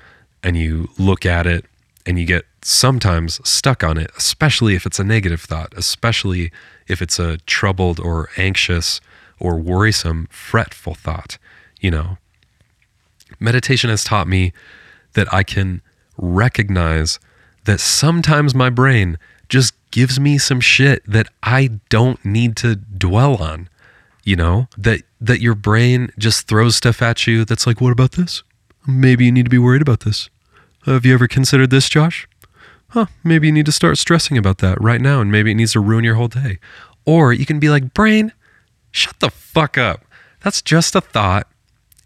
and 0.42 0.57
you 0.57 0.88
look 0.98 1.27
at 1.27 1.46
it 1.46 1.64
and 2.07 2.18
you 2.18 2.24
get 2.24 2.44
sometimes 2.62 3.40
stuck 3.48 3.85
on 3.85 3.98
it, 3.98 4.11
especially 4.16 4.74
if 4.74 4.87
it's 4.87 4.98
a 4.98 5.05
negative 5.05 5.42
thought, 5.42 5.72
especially 5.77 6.51
if 6.87 7.03
it's 7.03 7.18
a 7.18 7.38
troubled 7.38 8.01
or 8.01 8.31
anxious 8.37 9.01
or 9.38 9.59
worrisome, 9.59 10.27
fretful 10.31 10.94
thought. 10.94 11.38
You 11.81 11.90
know, 11.90 12.18
meditation 13.38 13.90
has 13.90 14.05
taught 14.05 14.27
me 14.27 14.53
that 15.12 15.33
I 15.33 15.42
can 15.42 15.83
recognize 16.16 17.18
that 17.68 17.81
sometimes 17.81 18.54
my 18.54 18.70
brain 18.70 19.18
just 19.50 19.74
gives 19.90 20.18
me 20.18 20.38
some 20.38 20.59
shit 20.59 21.02
that 21.07 21.28
I 21.42 21.81
don't 21.90 22.24
need 22.24 22.57
to 22.57 22.76
dwell 22.76 23.37
on. 23.37 23.68
You 24.24 24.37
know, 24.37 24.68
that 24.78 25.02
that 25.20 25.42
your 25.42 25.54
brain 25.54 26.11
just 26.18 26.48
throws 26.48 26.76
stuff 26.76 27.02
at 27.02 27.26
you 27.26 27.44
that's 27.44 27.66
like, 27.66 27.81
what 27.81 27.92
about 27.92 28.12
this? 28.12 28.42
Maybe 28.87 29.26
you 29.26 29.33
need 29.33 29.44
to 29.44 29.50
be 29.50 29.59
worried 29.59 29.83
about 29.83 30.00
this. 30.00 30.31
Have 30.87 31.04
you 31.04 31.12
ever 31.12 31.28
considered 31.28 31.68
this, 31.68 31.90
Josh? 31.90 32.26
Huh, 32.88 33.07
maybe 33.22 33.48
you 33.48 33.52
need 33.52 33.66
to 33.66 33.72
start 33.72 33.98
stressing 33.98 34.38
about 34.38 34.59
that 34.59 34.81
right 34.81 35.00
now 35.00 35.20
and 35.20 35.31
maybe 35.31 35.50
it 35.50 35.57
needs 35.57 35.72
to 35.72 35.81
ruin 35.81 36.04
your 36.04 36.14
whole 36.14 36.28
day. 36.28 36.59
Or 37.04 37.35
you 37.35 37.44
can 37.44 37.59
be 37.59 37.68
like, 37.68 37.92
brain, 37.92 38.33
shut 38.90 39.20
the 39.20 39.28
fuck 39.28 39.76
up. 39.76 40.07
That's 40.40 40.62
just 40.62 40.94
a 40.94 41.02
thought. 41.02 41.46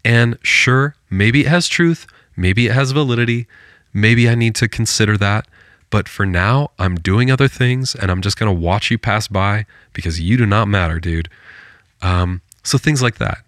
And 0.03 0.37
sure, 0.43 0.95
maybe 1.09 1.41
it 1.41 1.47
has 1.47 1.69
truth, 1.69 2.05
maybe 2.35 2.67
it 2.67 2.73
has 2.73 2.91
validity, 2.91 3.47
maybe 3.93 4.27
I 4.27 4.35
need 4.35 4.55
to 4.55 4.67
consider 4.67 5.15
that. 5.17 5.47
But 5.93 6.09
for 6.09 6.25
now, 6.25 6.71
I'm 6.79 6.95
doing 6.95 7.29
other 7.29 7.47
things 7.47 7.93
and 7.93 8.09
I'm 8.09 8.23
just 8.23 8.35
going 8.35 8.51
to 8.51 8.59
watch 8.59 8.89
you 8.89 8.97
pass 8.97 9.27
by 9.27 9.67
because 9.93 10.19
you 10.19 10.37
do 10.37 10.45
not 10.47 10.67
matter, 10.67 10.99
dude. 10.99 11.29
Um, 12.01 12.41
so 12.63 12.79
things 12.79 13.03
like 13.03 13.19
that. 13.19 13.45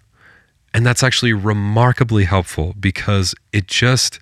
And 0.71 0.85
that's 0.85 1.01
actually 1.01 1.33
remarkably 1.33 2.25
helpful 2.25 2.75
because 2.79 3.33
it 3.51 3.65
just, 3.65 4.19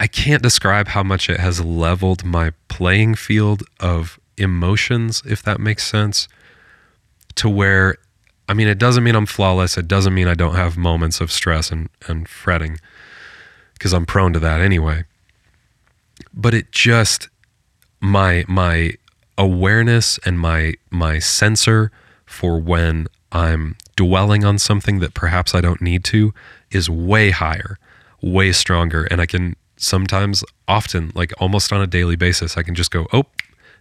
I 0.00 0.06
can't 0.06 0.42
describe 0.42 0.88
how 0.88 1.02
much 1.02 1.28
it 1.28 1.38
has 1.38 1.62
leveled 1.62 2.24
my 2.24 2.54
playing 2.68 3.16
field 3.16 3.62
of 3.78 4.18
emotions, 4.38 5.22
if 5.26 5.42
that 5.42 5.60
makes 5.60 5.86
sense, 5.86 6.28
to 7.34 7.46
where, 7.46 7.98
I 8.48 8.54
mean, 8.54 8.68
it 8.68 8.78
doesn't 8.78 9.04
mean 9.04 9.16
I'm 9.16 9.26
flawless. 9.26 9.76
It 9.76 9.86
doesn't 9.86 10.14
mean 10.14 10.28
I 10.28 10.34
don't 10.34 10.54
have 10.54 10.78
moments 10.78 11.20
of 11.20 11.30
stress 11.30 11.70
and, 11.70 11.90
and 12.08 12.26
fretting 12.26 12.78
because 13.74 13.92
I'm 13.92 14.06
prone 14.06 14.32
to 14.32 14.38
that 14.38 14.62
anyway. 14.62 15.04
But 16.34 16.54
it 16.54 16.72
just, 16.72 17.28
my, 18.00 18.44
my 18.48 18.94
awareness 19.38 20.18
and 20.24 20.38
my, 20.38 20.74
my 20.90 21.18
sensor 21.18 21.90
for 22.26 22.60
when 22.60 23.06
I'm 23.30 23.76
dwelling 23.96 24.44
on 24.44 24.58
something 24.58 25.00
that 25.00 25.14
perhaps 25.14 25.54
I 25.54 25.60
don't 25.60 25.80
need 25.80 26.04
to 26.04 26.34
is 26.70 26.88
way 26.88 27.30
higher, 27.30 27.78
way 28.20 28.52
stronger. 28.52 29.04
And 29.04 29.20
I 29.20 29.26
can 29.26 29.56
sometimes, 29.76 30.44
often, 30.68 31.12
like 31.14 31.32
almost 31.38 31.72
on 31.72 31.80
a 31.80 31.86
daily 31.86 32.16
basis, 32.16 32.56
I 32.56 32.62
can 32.62 32.74
just 32.74 32.90
go, 32.90 33.06
oh, 33.12 33.24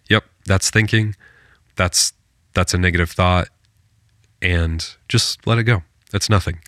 yep, 0.09 0.25
that's 0.45 0.69
thinking. 0.69 1.15
That's 1.75 2.13
that's 2.53 2.73
a 2.73 2.77
negative 2.77 3.11
thought. 3.11 3.47
And 4.41 4.85
just 5.07 5.45
let 5.47 5.57
it 5.57 5.63
go. 5.63 5.83
That's 6.11 6.29
nothing. 6.29 6.59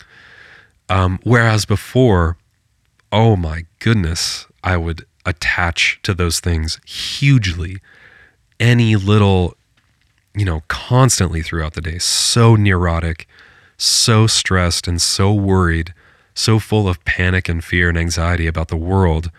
Um, 0.90 1.20
whereas 1.24 1.66
before, 1.66 2.38
oh 3.12 3.36
my 3.36 3.66
goodness, 3.80 4.46
I 4.64 4.78
would 4.78 5.06
attach 5.26 6.00
to 6.04 6.14
those 6.14 6.40
things 6.40 6.80
hugely. 6.86 7.80
Any 8.60 8.96
little 8.96 9.56
you 10.36 10.46
know, 10.46 10.64
constantly 10.68 11.44
throughout 11.44 11.74
the 11.74 11.82
day, 11.82 12.00
so 12.00 12.56
neurotic, 12.56 13.28
so 13.78 14.26
stressed, 14.26 14.88
and 14.88 15.00
so 15.00 15.32
worried, 15.32 15.94
so 16.34 16.58
full 16.58 16.88
of 16.88 17.04
panic 17.06 17.48
and 17.48 17.64
fear 17.64 17.88
and 17.90 17.98
anxiety 18.00 18.48
about 18.48 18.70
the 18.70 18.76
world. 18.76 19.30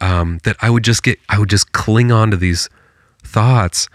um, 0.00 0.40
that 0.42 0.56
I 0.60 0.68
would 0.68 0.82
just 0.84 1.02
get, 1.04 1.18
I 1.28 1.38
would 1.38 1.48
just 1.48 1.72
cling 1.72 2.10
on 2.10 2.30
to 2.32 2.36
these 2.36 2.68
thoughts. 3.22 3.88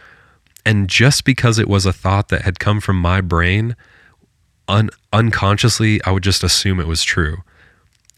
And 0.66 0.88
just 0.90 1.26
because 1.26 1.60
it 1.60 1.68
was 1.68 1.86
a 1.86 1.94
thought 1.94 2.30
that 2.30 2.44
had 2.44 2.60
come 2.60 2.80
from 2.80 3.00
my 3.00 3.20
brain, 3.22 3.76
un- 4.68 4.90
unconsciously, 5.12 6.02
I 6.04 6.12
would 6.12 6.24
just 6.24 6.44
assume 6.44 6.80
it 6.80 6.88
was 6.88 7.04
true 7.04 7.44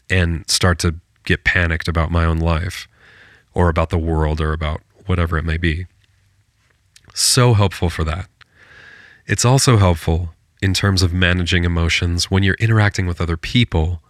and 0.08 0.48
start 0.48 0.78
to 0.80 0.96
get 1.24 1.44
panicked 1.44 1.88
about 1.88 2.10
my 2.10 2.24
own 2.24 2.38
life 2.38 2.88
or 3.54 3.68
about 3.68 3.90
the 3.90 3.98
world 3.98 4.40
or 4.40 4.52
about 4.52 4.80
whatever 5.06 5.36
it 5.38 5.44
may 5.44 5.56
be. 5.56 5.86
So 7.14 7.54
helpful 7.54 7.90
for 7.90 8.04
that. 8.04 8.28
It's 9.26 9.44
also 9.44 9.76
helpful 9.76 10.30
in 10.62 10.74
terms 10.74 11.02
of 11.02 11.12
managing 11.12 11.64
emotions 11.64 12.30
when 12.30 12.42
you're 12.42 12.56
interacting 12.60 13.06
with 13.06 13.20
other 13.20 13.36
people, 13.36 14.02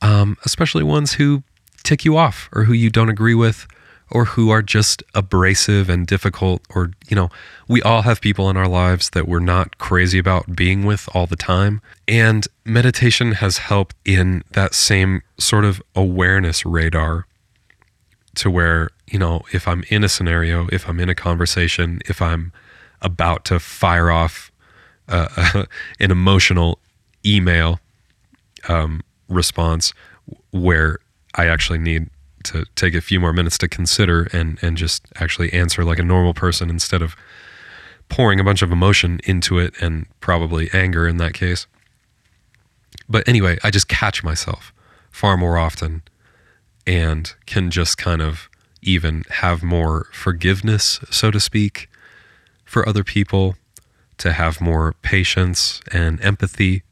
um, 0.00 0.36
especially 0.44 0.82
ones 0.82 1.14
who 1.14 1.42
tick 1.82 2.04
you 2.04 2.16
off 2.16 2.48
or 2.52 2.64
who 2.64 2.72
you 2.72 2.90
don't 2.90 3.08
agree 3.08 3.34
with 3.34 3.66
or 4.10 4.26
who 4.26 4.50
are 4.50 4.62
just 4.62 5.02
abrasive 5.14 5.88
and 5.88 6.06
difficult 6.06 6.62
or 6.74 6.92
you 7.08 7.16
know 7.16 7.28
we 7.66 7.82
all 7.82 8.02
have 8.02 8.20
people 8.20 8.50
in 8.50 8.56
our 8.56 8.68
lives 8.68 9.10
that 9.10 9.26
we're 9.26 9.40
not 9.40 9.78
crazy 9.78 10.18
about 10.18 10.54
being 10.54 10.84
with 10.84 11.08
all 11.14 11.26
the 11.26 11.36
time 11.36 11.80
and 12.06 12.46
meditation 12.64 13.32
has 13.32 13.58
helped 13.58 13.96
in 14.04 14.44
that 14.52 14.74
same 14.74 15.22
sort 15.38 15.64
of 15.64 15.82
awareness 15.96 16.64
radar 16.64 17.26
to 18.34 18.50
where 18.50 18.90
you 19.06 19.18
know 19.18 19.42
if 19.52 19.68
i'm 19.68 19.84
in 19.88 20.04
a 20.04 20.08
scenario 20.08 20.68
if 20.72 20.88
i'm 20.88 21.00
in 21.00 21.08
a 21.08 21.14
conversation 21.14 22.00
if 22.06 22.22
i'm 22.22 22.52
about 23.00 23.44
to 23.44 23.58
fire 23.58 24.10
off 24.10 24.50
uh, 25.08 25.64
an 26.00 26.10
emotional 26.10 26.78
email 27.26 27.80
um, 28.68 29.02
response 29.28 29.92
where 30.50 30.98
i 31.34 31.46
actually 31.46 31.78
need 31.78 32.08
to 32.44 32.64
take 32.74 32.94
a 32.94 33.00
few 33.00 33.20
more 33.20 33.32
minutes 33.32 33.58
to 33.58 33.68
consider 33.68 34.28
and 34.32 34.58
and 34.62 34.76
just 34.76 35.06
actually 35.16 35.52
answer 35.52 35.84
like 35.84 35.98
a 35.98 36.04
normal 36.04 36.34
person 36.34 36.70
instead 36.70 37.02
of 37.02 37.16
pouring 38.08 38.38
a 38.38 38.44
bunch 38.44 38.62
of 38.62 38.70
emotion 38.70 39.20
into 39.24 39.58
it 39.58 39.74
and 39.80 40.06
probably 40.20 40.68
anger 40.74 41.08
in 41.08 41.16
that 41.16 41.32
case. 41.32 41.66
But 43.08 43.26
anyway, 43.26 43.58
I 43.64 43.70
just 43.70 43.88
catch 43.88 44.22
myself 44.22 44.72
far 45.10 45.36
more 45.38 45.56
often 45.56 46.02
and 46.86 47.34
can 47.46 47.70
just 47.70 47.98
kind 47.98 48.20
of 48.20 48.48
even 48.82 49.24
have 49.30 49.62
more 49.62 50.08
forgiveness, 50.12 51.00
so 51.10 51.30
to 51.30 51.38
speak, 51.38 51.88
for 52.64 52.88
other 52.88 53.04
people, 53.04 53.56
to 54.18 54.32
have 54.32 54.60
more 54.60 54.94
patience 55.02 55.80
and 55.92 56.20
empathy, 56.22 56.82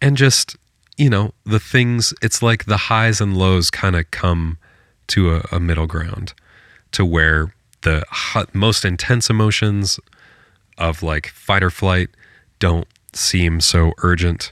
and 0.00 0.16
just 0.16 0.56
you 0.96 1.08
know, 1.08 1.32
the 1.44 1.58
things, 1.58 2.12
it's 2.22 2.42
like 2.42 2.66
the 2.66 2.76
highs 2.76 3.20
and 3.20 3.36
lows 3.36 3.70
kind 3.70 3.96
of 3.96 4.10
come 4.10 4.58
to 5.08 5.34
a, 5.34 5.46
a, 5.50 5.60
middle 5.60 5.86
ground 5.86 6.34
to 6.92 7.04
where 7.04 7.54
the 7.80 8.04
hot, 8.08 8.54
most 8.54 8.84
intense 8.84 9.28
emotions 9.28 9.98
of 10.78 11.02
like 11.02 11.28
fight 11.28 11.62
or 11.62 11.70
flight 11.70 12.08
don't 12.58 12.86
seem 13.12 13.60
so 13.60 13.92
urgent. 13.98 14.50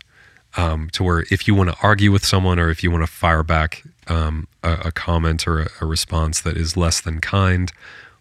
Um, 0.57 0.91
to 0.95 1.05
where 1.05 1.25
if 1.31 1.47
you 1.47 1.55
want 1.55 1.71
to 1.71 1.77
argue 1.81 2.11
with 2.11 2.25
someone 2.25 2.59
or 2.59 2.71
if 2.71 2.83
you 2.83 2.91
want 2.91 3.05
to 3.05 3.07
fire 3.07 3.45
back 3.45 3.85
um, 4.09 4.49
a, 4.65 4.73
a, 4.87 4.93
comment 4.93 5.47
or 5.47 5.61
a, 5.61 5.69
a 5.81 5.87
response 5.87 6.41
that 6.41 6.57
is 6.57 6.77
less 6.77 7.01
than 7.01 7.21
kind 7.21 7.71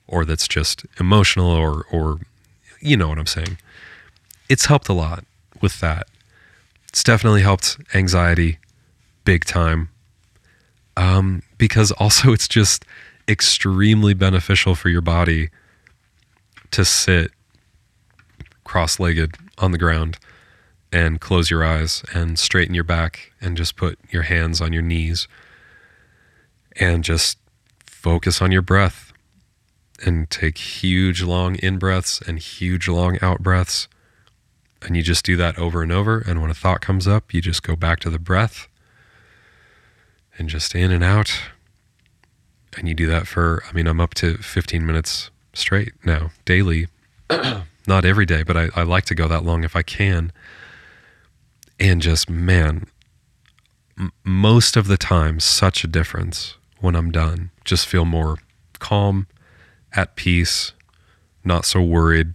or 0.06 0.26
that's 0.26 0.48
just 0.48 0.86
emotional 1.00 1.50
or, 1.50 1.86
or 1.92 2.20
you 2.82 2.96
know 2.96 3.08
what 3.08 3.18
I'm 3.18 3.26
saying, 3.26 3.58
it's 4.48 4.66
helped 4.66 4.90
a 4.90 4.94
lot 4.94 5.26
with 5.60 5.80
that 5.80 6.08
it's 6.90 7.04
definitely 7.04 7.42
helped 7.42 7.78
anxiety 7.94 8.58
big 9.24 9.46
time. 9.46 9.90
Um, 10.98 11.44
because 11.58 11.92
also 11.94 12.34
it's 12.34 12.48
just 12.48 12.84
extremely 13.28 14.14
beneficial 14.14 14.76
for 14.76 14.90
your 14.90 15.02
body 15.02 15.50
to 16.72 16.84
sit 16.84 17.32
cross 18.64 19.00
legged 19.00 19.36
on 19.58 19.72
the 19.72 19.78
ground 19.78 20.18
and 20.92 21.22
close 21.22 21.50
your 21.50 21.64
eyes 21.64 22.04
and 22.14 22.40
straighten 22.40 22.74
your 22.74 22.84
back 22.84 23.32
and 23.40 23.56
just 23.56 23.76
put 23.76 24.00
your 24.10 24.24
hands 24.24 24.60
on 24.62 24.74
your 24.74 24.82
knees 24.82 25.28
and 26.80 27.04
just 27.04 27.38
focus 27.86 28.42
on 28.42 28.52
your 28.52 28.62
breath 28.62 29.14
and 30.06 30.30
take 30.30 30.58
huge 30.58 31.22
long 31.22 31.56
in 31.56 31.78
breaths 31.78 32.22
and 32.26 32.40
huge 32.40 32.88
long 32.88 33.18
out 33.22 33.42
breaths 33.42 33.88
and 34.82 34.96
you 34.96 35.04
just 35.04 35.26
do 35.26 35.36
that 35.38 35.58
over 35.58 35.84
and 35.84 35.92
over. 35.92 36.20
And 36.20 36.42
when 36.42 36.52
a 36.52 36.56
thought 36.56 36.82
comes 36.82 37.08
up, 37.08 37.34
you 37.34 37.42
just 37.42 37.64
go 37.64 37.76
back 37.76 38.00
to 38.02 38.10
the 38.10 38.20
breath 38.20 38.68
and 40.38 40.50
just 40.50 40.74
in 40.74 40.92
and 40.92 41.04
out. 41.04 41.42
And 42.78 42.88
you 42.88 42.94
do 42.94 43.08
that 43.08 43.28
for, 43.28 43.64
I 43.68 43.74
mean, 43.74 43.88
I'm 43.88 44.00
up 44.00 44.14
to 44.16 44.38
15 44.38 44.86
minutes 44.86 45.32
straight 45.54 45.94
now, 46.06 46.32
daily. 46.46 46.88
Not 47.88 48.06
every 48.06 48.26
day, 48.26 48.44
but 48.44 48.56
I, 48.56 48.70
I 48.76 48.84
like 48.84 49.06
to 49.06 49.16
go 49.16 49.28
that 49.28 49.44
long 49.44 49.64
if 49.64 49.76
I 49.76 49.82
can. 49.82 50.32
And 51.80 52.02
just, 52.02 52.30
man, 52.30 52.88
m- 53.98 54.12
most 54.24 54.76
of 54.76 54.88
the 54.88 54.98
time, 54.98 55.40
such 55.40 55.84
a 55.84 55.88
difference 55.88 56.56
when 56.80 56.96
I'm 56.96 57.12
done. 57.12 57.52
Just 57.64 57.88
feel 57.88 58.06
more 58.06 58.38
calm, 58.80 59.28
at 59.94 60.16
peace, 60.16 60.74
not 61.44 61.66
so 61.66 61.82
worried, 61.82 62.34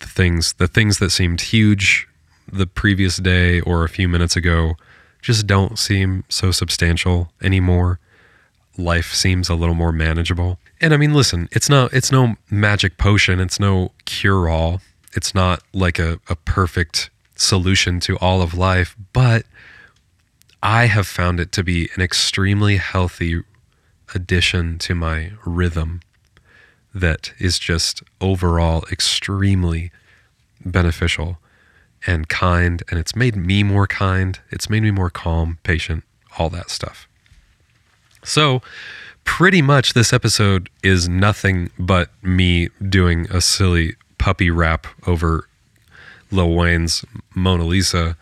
the 0.00 0.06
things 0.06 0.54
the 0.54 0.68
things 0.68 0.98
that 0.98 1.10
seemed 1.10 1.40
huge 1.40 2.08
the 2.50 2.66
previous 2.66 3.16
day 3.18 3.60
or 3.60 3.84
a 3.84 3.88
few 3.88 4.08
minutes 4.08 4.36
ago 4.36 4.74
just 5.20 5.46
don't 5.46 5.78
seem 5.78 6.24
so 6.28 6.50
substantial 6.50 7.32
anymore. 7.42 7.98
Life 8.76 9.12
seems 9.12 9.48
a 9.48 9.54
little 9.54 9.74
more 9.74 9.92
manageable. 9.92 10.58
And 10.80 10.94
I 10.94 10.96
mean, 10.96 11.12
listen, 11.12 11.48
it's 11.50 11.68
not 11.68 11.92
it's 11.92 12.12
no 12.12 12.36
magic 12.50 12.96
potion, 12.96 13.40
it's 13.40 13.58
no 13.58 13.92
cure 14.04 14.48
all. 14.48 14.80
It's 15.14 15.34
not 15.34 15.62
like 15.72 15.98
a, 15.98 16.20
a 16.28 16.36
perfect 16.36 17.10
solution 17.38 18.00
to 18.00 18.18
all 18.18 18.42
of 18.42 18.52
life, 18.52 18.94
but 19.12 19.46
I 20.62 20.86
have 20.86 21.06
found 21.06 21.40
it 21.40 21.52
to 21.52 21.64
be 21.64 21.88
an 21.94 22.02
extremely 22.02 22.76
healthy 22.76 23.42
addition 24.14 24.78
to 24.80 24.94
my 24.94 25.32
rhythm 25.44 26.00
that 26.94 27.32
is 27.38 27.58
just 27.58 28.02
overall 28.20 28.84
extremely 28.90 29.90
beneficial 30.64 31.38
and 32.06 32.28
kind. 32.28 32.82
And 32.90 32.98
it's 32.98 33.14
made 33.14 33.36
me 33.36 33.62
more 33.62 33.86
kind. 33.86 34.38
It's 34.50 34.68
made 34.68 34.82
me 34.82 34.90
more 34.90 35.10
calm, 35.10 35.58
patient, 35.62 36.04
all 36.38 36.50
that 36.50 36.70
stuff. 36.70 37.08
So, 38.24 38.62
pretty 39.24 39.62
much 39.62 39.92
this 39.92 40.12
episode 40.12 40.70
is 40.82 41.08
nothing 41.08 41.70
but 41.78 42.10
me 42.22 42.68
doing 42.88 43.26
a 43.30 43.40
silly 43.40 43.94
puppy 44.18 44.50
rap 44.50 44.86
over 45.06 45.47
Lil 46.30 46.54
Wayne's 46.54 47.04
Mona 47.34 47.64
Lisa 47.64 48.16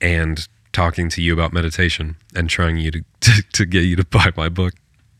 and 0.00 0.46
talking 0.72 1.08
to 1.10 1.22
you 1.22 1.32
about 1.32 1.52
meditation 1.52 2.16
and 2.34 2.48
trying 2.48 2.76
you 2.76 2.90
to, 2.90 3.04
to, 3.20 3.42
to 3.52 3.64
get 3.66 3.84
you 3.84 3.96
to 3.96 4.04
buy 4.04 4.32
my 4.36 4.48
book. 4.48 4.74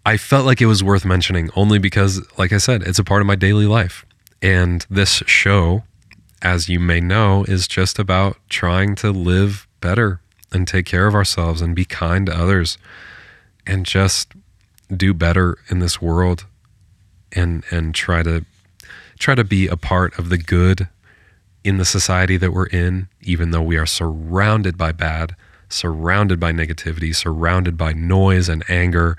I 0.07 0.17
felt 0.17 0.47
like 0.47 0.63
it 0.63 0.67
was 0.67 0.83
worth 0.83 1.05
mentioning 1.05 1.51
only 1.55 1.79
because, 1.79 2.23
like 2.39 2.53
I 2.53 2.59
said, 2.59 2.83
it's 2.83 2.99
a 2.99 3.05
part 3.05 3.21
of 3.21 3.27
my 3.27 3.37
daily 3.37 3.67
life. 3.67 4.07
And 4.41 4.87
this 4.89 5.23
show, 5.27 5.83
as 6.41 6.69
you 6.69 6.81
may 6.81 7.01
know, 7.01 7.45
is 7.45 7.69
just 7.69 7.99
about 7.99 8.39
trying 8.49 8.95
to 8.97 9.11
live 9.11 9.67
better 9.81 10.21
and 10.53 10.67
take 10.67 10.87
care 10.87 11.07
of 11.07 11.15
ourselves 11.15 11.61
and 11.61 11.75
be 11.75 11.85
kind 11.85 12.27
to 12.27 12.35
others 12.35 12.79
and 13.67 13.85
just 13.85 14.33
do 14.95 15.13
better 15.13 15.59
in 15.69 15.81
this 15.81 16.01
world 16.01 16.47
and 17.33 17.63
and 17.71 17.95
try 17.95 18.23
to 18.23 18.45
try 19.19 19.35
to 19.35 19.45
be 19.45 19.67
a 19.67 19.77
part 19.77 20.19
of 20.19 20.31
the 20.31 20.39
good 20.39 20.89
in 21.65 21.77
the 21.77 21.85
society 21.85 22.37
that 22.37 22.53
we're 22.53 22.67
in 22.67 23.09
even 23.23 23.51
though 23.51 23.63
we 23.63 23.77
are 23.77 23.87
surrounded 23.87 24.79
by 24.79 24.93
bad 24.93 25.35
surrounded 25.69 26.41
by 26.41 26.53
negativity 26.53 27.15
surrounded 27.15 27.77
by 27.77 27.93
noise 27.93 28.49
and 28.49 28.65
anger 28.69 29.17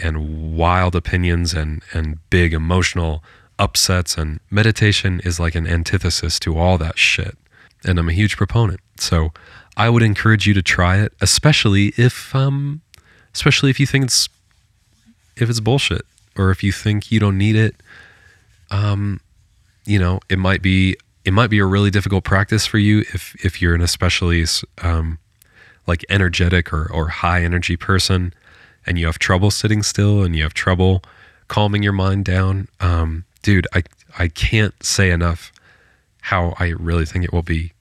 and 0.00 0.56
wild 0.56 0.94
opinions 0.94 1.54
and, 1.54 1.82
and 1.92 2.18
big 2.30 2.52
emotional 2.52 3.22
upsets. 3.58 4.16
And 4.16 4.40
meditation 4.50 5.20
is 5.24 5.40
like 5.40 5.54
an 5.54 5.66
antithesis 5.66 6.38
to 6.40 6.56
all 6.56 6.78
that 6.78 6.98
shit. 6.98 7.36
And 7.84 7.98
I'm 7.98 8.08
a 8.08 8.12
huge 8.12 8.36
proponent. 8.36 8.80
So 8.96 9.32
I 9.76 9.88
would 9.88 10.02
encourage 10.02 10.46
you 10.46 10.54
to 10.54 10.62
try 10.62 10.98
it, 10.98 11.12
especially 11.20 11.92
if 11.96 12.34
um 12.34 12.82
especially 13.34 13.70
if 13.70 13.78
you 13.78 13.86
think 13.86 14.06
it's 14.06 14.28
if 15.36 15.48
it's 15.48 15.60
bullshit 15.60 16.04
or 16.36 16.50
if 16.50 16.62
you 16.62 16.72
think 16.72 17.12
you 17.12 17.20
don't 17.20 17.38
need 17.38 17.56
it. 17.56 17.76
Um, 18.70 19.20
you 19.86 19.98
know, 19.98 20.20
it 20.28 20.38
might 20.38 20.60
be 20.60 20.96
it 21.24 21.32
might 21.32 21.50
be 21.50 21.58
a 21.58 21.64
really 21.64 21.90
difficult 21.90 22.24
practice 22.24 22.66
for 22.66 22.78
you 22.78 23.00
if 23.12 23.34
if 23.44 23.60
you're 23.60 23.74
an 23.74 23.80
especially 23.80 24.44
um, 24.82 25.18
like 25.86 26.04
energetic 26.08 26.72
or 26.72 26.90
or 26.92 27.08
high 27.08 27.42
energy 27.42 27.76
person 27.76 28.32
and 28.86 28.98
you 28.98 29.06
have 29.06 29.18
trouble 29.18 29.50
sitting 29.50 29.82
still 29.82 30.22
and 30.22 30.34
you 30.34 30.42
have 30.42 30.54
trouble 30.54 31.02
calming 31.48 31.82
your 31.82 31.92
mind 31.92 32.24
down, 32.24 32.68
um, 32.80 33.24
dude, 33.42 33.66
I 33.74 33.82
I 34.18 34.28
can't 34.28 34.82
say 34.82 35.10
enough 35.10 35.52
how 36.22 36.54
I 36.58 36.68
really 36.68 37.06
think 37.06 37.24
it 37.24 37.32
will 37.32 37.42
be 37.42 37.72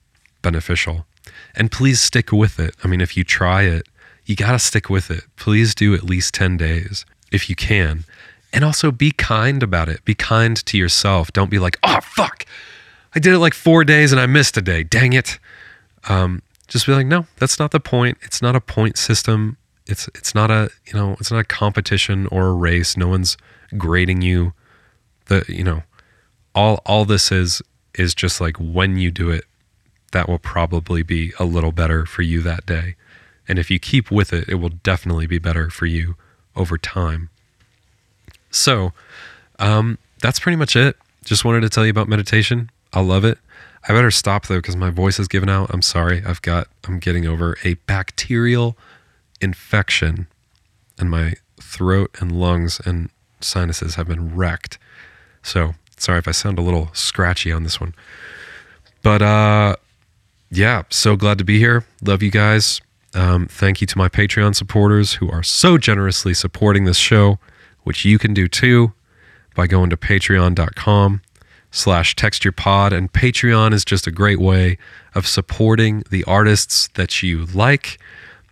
beneficial. 0.41 1.05
And 1.55 1.71
please 1.71 1.99
stick 1.99 2.31
with 2.31 2.59
it. 2.59 2.75
I 2.83 2.87
mean, 2.87 3.01
if 3.01 3.17
you 3.17 3.23
try 3.23 3.63
it, 3.63 3.87
you 4.25 4.35
got 4.35 4.51
to 4.51 4.59
stick 4.59 4.89
with 4.89 5.09
it. 5.09 5.23
Please 5.35 5.73
do 5.73 5.93
at 5.93 6.03
least 6.03 6.33
10 6.33 6.57
days 6.57 7.05
if 7.31 7.49
you 7.49 7.55
can. 7.55 8.05
And 8.53 8.63
also 8.63 8.91
be 8.91 9.11
kind 9.11 9.61
about 9.61 9.89
it. 9.89 10.05
Be 10.05 10.15
kind 10.15 10.55
to 10.65 10.77
yourself. 10.77 11.33
Don't 11.33 11.49
be 11.49 11.59
like, 11.59 11.77
oh, 11.83 11.99
fuck. 12.01 12.45
I 13.15 13.19
did 13.19 13.33
it 13.33 13.39
like 13.39 13.53
four 13.53 13.83
days 13.83 14.11
and 14.11 14.21
I 14.21 14.25
missed 14.25 14.57
a 14.57 14.61
day. 14.61 14.83
Dang 14.83 15.13
it. 15.13 15.39
Um, 16.07 16.41
just 16.67 16.85
be 16.85 16.93
like, 16.93 17.07
no, 17.07 17.25
that's 17.37 17.59
not 17.59 17.71
the 17.71 17.79
point. 17.79 18.17
It's 18.21 18.41
not 18.41 18.55
a 18.55 18.61
point 18.61 18.97
system. 18.97 19.57
It's 19.85 20.09
it's 20.09 20.35
not 20.35 20.51
a 20.51 20.69
you 20.85 20.93
know 20.93 21.15
it's 21.19 21.31
not 21.31 21.39
a 21.39 21.45
competition 21.45 22.27
or 22.27 22.47
a 22.47 22.53
race. 22.53 22.97
No 22.97 23.07
one's 23.07 23.37
grading 23.77 24.21
you. 24.21 24.53
The 25.27 25.45
you 25.47 25.63
know 25.63 25.83
all 26.53 26.81
all 26.85 27.05
this 27.05 27.31
is 27.31 27.61
is 27.93 28.13
just 28.13 28.41
like 28.41 28.57
when 28.57 28.97
you 28.97 29.11
do 29.11 29.29
it, 29.29 29.45
that 30.11 30.27
will 30.27 30.39
probably 30.39 31.03
be 31.03 31.33
a 31.39 31.45
little 31.45 31.71
better 31.71 32.05
for 32.05 32.21
you 32.21 32.41
that 32.41 32.65
day. 32.65 32.95
And 33.47 33.57
if 33.57 33.71
you 33.71 33.79
keep 33.79 34.11
with 34.11 34.33
it, 34.33 34.49
it 34.49 34.55
will 34.55 34.69
definitely 34.69 35.25
be 35.25 35.39
better 35.39 35.69
for 35.69 35.85
you 35.85 36.15
over 36.55 36.77
time. 36.77 37.29
So, 38.51 38.91
um, 39.59 39.97
that's 40.21 40.39
pretty 40.39 40.57
much 40.57 40.75
it. 40.75 40.97
Just 41.23 41.45
wanted 41.45 41.61
to 41.61 41.69
tell 41.69 41.85
you 41.85 41.91
about 41.91 42.09
meditation. 42.09 42.69
I 42.97 43.01
love 43.01 43.23
it. 43.23 43.37
I 43.87 43.93
better 43.93 44.09
stop 44.09 44.47
though 44.47 44.57
because 44.57 44.75
my 44.75 44.89
voice 44.89 45.19
is 45.19 45.27
giving 45.27 45.51
out. 45.51 45.69
I'm 45.71 45.83
sorry. 45.83 46.23
I've 46.25 46.41
got, 46.41 46.67
I'm 46.87 46.97
getting 46.97 47.27
over 47.27 47.55
a 47.63 47.75
bacterial 47.85 48.75
infection 49.39 50.25
and 50.97 51.11
my 51.11 51.35
throat 51.61 52.09
and 52.19 52.31
lungs 52.31 52.81
and 52.85 53.11
sinuses 53.39 53.93
have 53.95 54.07
been 54.07 54.35
wrecked. 54.35 54.79
So 55.43 55.75
sorry 55.97 56.17
if 56.17 56.27
I 56.27 56.31
sound 56.31 56.57
a 56.57 56.63
little 56.63 56.89
scratchy 56.93 57.51
on 57.51 57.61
this 57.61 57.79
one. 57.79 57.93
But 59.03 59.21
uh, 59.21 59.75
yeah, 60.49 60.81
so 60.89 61.15
glad 61.15 61.37
to 61.37 61.43
be 61.43 61.59
here. 61.59 61.85
Love 62.01 62.23
you 62.23 62.31
guys. 62.31 62.81
Um, 63.13 63.45
thank 63.45 63.79
you 63.79 63.85
to 63.85 63.97
my 63.97 64.09
Patreon 64.09 64.55
supporters 64.55 65.13
who 65.13 65.29
are 65.29 65.43
so 65.43 65.77
generously 65.77 66.33
supporting 66.33 66.85
this 66.85 66.97
show, 66.97 67.37
which 67.83 68.05
you 68.05 68.17
can 68.17 68.33
do 68.33 68.47
too 68.47 68.93
by 69.53 69.67
going 69.67 69.91
to 69.91 69.97
patreon.com 69.97 71.21
slash 71.71 72.15
texturepod. 72.15 72.91
And 72.91 73.11
Patreon 73.11 73.73
is 73.73 73.85
just 73.85 74.07
a 74.07 74.11
great 74.11 74.39
way 74.39 74.77
of 75.15 75.27
supporting 75.27 76.03
the 76.09 76.23
artists 76.25 76.87
that 76.95 77.21
you 77.21 77.45
like 77.47 77.99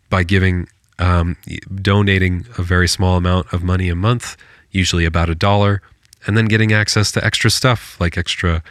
by 0.09 0.23
giving, 0.23 0.67
um, 0.99 1.37
donating 1.73 2.45
a 2.57 2.63
very 2.63 2.87
small 2.87 3.17
amount 3.17 3.51
of 3.53 3.63
money 3.63 3.89
a 3.89 3.95
month, 3.95 4.37
usually 4.71 5.05
about 5.05 5.29
a 5.29 5.35
dollar, 5.35 5.81
and 6.27 6.37
then 6.37 6.45
getting 6.45 6.71
access 6.71 7.11
to 7.11 7.23
extra 7.23 7.49
stuff 7.49 7.99
like 7.99 8.17
extra 8.17 8.63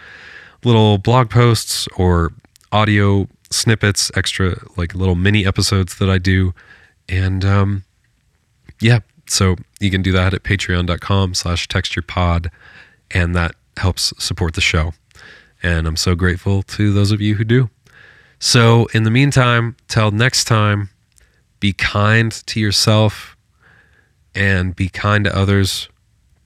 little 0.64 0.99
blog 0.99 1.30
posts 1.30 1.86
or 1.97 2.32
audio 2.72 3.28
snippets, 3.51 4.11
extra 4.16 4.57
like 4.76 4.95
little 4.95 5.14
mini 5.14 5.47
episodes 5.47 5.99
that 5.99 6.11
I 6.11 6.18
do. 6.18 6.55
And 7.09 7.45
um, 7.45 7.84
yeah, 8.80 9.01
so 9.26 9.57
you 9.80 9.90
can 9.90 10.03
do 10.03 10.12
that 10.12 10.34
at 10.34 10.42
patreon.com 10.42 11.34
slash 11.34 11.68
texturepod. 11.68 12.51
And 13.11 13.34
that 13.36 13.55
helps 13.79 14.12
support 14.18 14.55
the 14.55 14.61
show. 14.61 14.93
And 15.62 15.87
I'm 15.87 15.97
so 15.97 16.14
grateful 16.14 16.62
to 16.62 16.93
those 16.93 17.11
of 17.11 17.20
you 17.20 17.37
who 17.37 17.45
do. 17.45 17.70
So 18.39 18.87
in 18.95 19.05
the 19.05 19.11
meantime, 19.11 19.77
till 19.89 20.11
next 20.11 20.45
time, 20.45 20.91
be 21.61 21.72
kind 21.72 22.31
to 22.47 22.61
yourself 22.61 23.37
and 24.35 24.77
be 24.77 24.89
kind 24.89 25.25
to 25.25 25.37
others. 25.37 25.89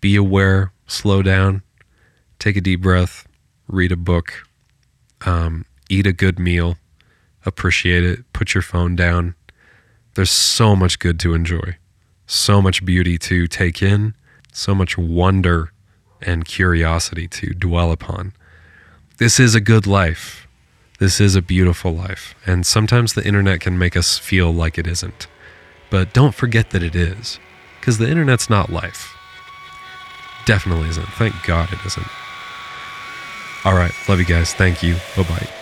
Be 0.01 0.15
aware, 0.15 0.73
slow 0.87 1.23
down, 1.23 1.63
take 2.39 2.57
a 2.57 2.61
deep 2.61 2.83
breath, 2.83 3.27
read 3.67 3.91
a 3.91 3.97
book, 3.97 4.33
um, 5.27 5.65
eat 5.89 6.07
a 6.07 6.13
good 6.13 6.39
meal 6.39 6.77
appreciate 7.49 8.05
it, 8.05 8.33
put 8.33 8.55
your 8.55 8.63
phone 8.63 8.95
down. 8.95 9.35
There's 10.15 10.31
so 10.31 10.77
much 10.77 10.99
good 11.01 11.19
to 11.21 11.35
enjoy, 11.35 11.77
so 12.27 12.63
much 12.63 12.85
beauty 12.85 13.19
to 13.19 13.49
take 13.49 13.83
in, 13.83 14.15
so 14.53 14.75
much 14.75 14.97
wonder 14.97 15.73
and 16.23 16.45
curiosity 16.45 17.29
to 17.29 17.55
dwell 17.55 17.93
upon. 17.93 18.33
This 19.19 19.41
is 19.41 19.55
a 19.55 19.61
good 19.61 19.87
life. 19.87 20.47
This 20.99 21.21
is 21.21 21.37
a 21.37 21.43
beautiful 21.43 21.95
life. 21.95 22.35
And 22.47 22.67
sometimes 22.67 23.15
the 23.15 23.27
internet 23.27 23.61
can 23.61 23.79
make 23.79 23.97
us 23.97 24.19
feel 24.19 24.53
like 24.53 24.79
it 24.79 24.87
isn't. 24.87 25.27
But 25.91 26.13
don't 26.13 26.35
forget 26.35 26.71
that 26.71 26.83
it 26.83 26.95
is, 26.95 27.39
because 27.81 27.99
the 27.99 28.09
internet's 28.09 28.51
not 28.51 28.71
life. 28.71 29.15
Definitely 30.45 30.89
isn't. 30.89 31.09
Thank 31.15 31.35
God 31.47 31.73
it 31.73 31.79
isn't. 31.87 32.07
All 33.65 33.75
right. 33.75 33.93
Love 34.09 34.19
you 34.19 34.25
guys. 34.25 34.55
Thank 34.55 34.83
you. 34.83 34.97
Bye 35.17 35.23
bye. 35.25 35.58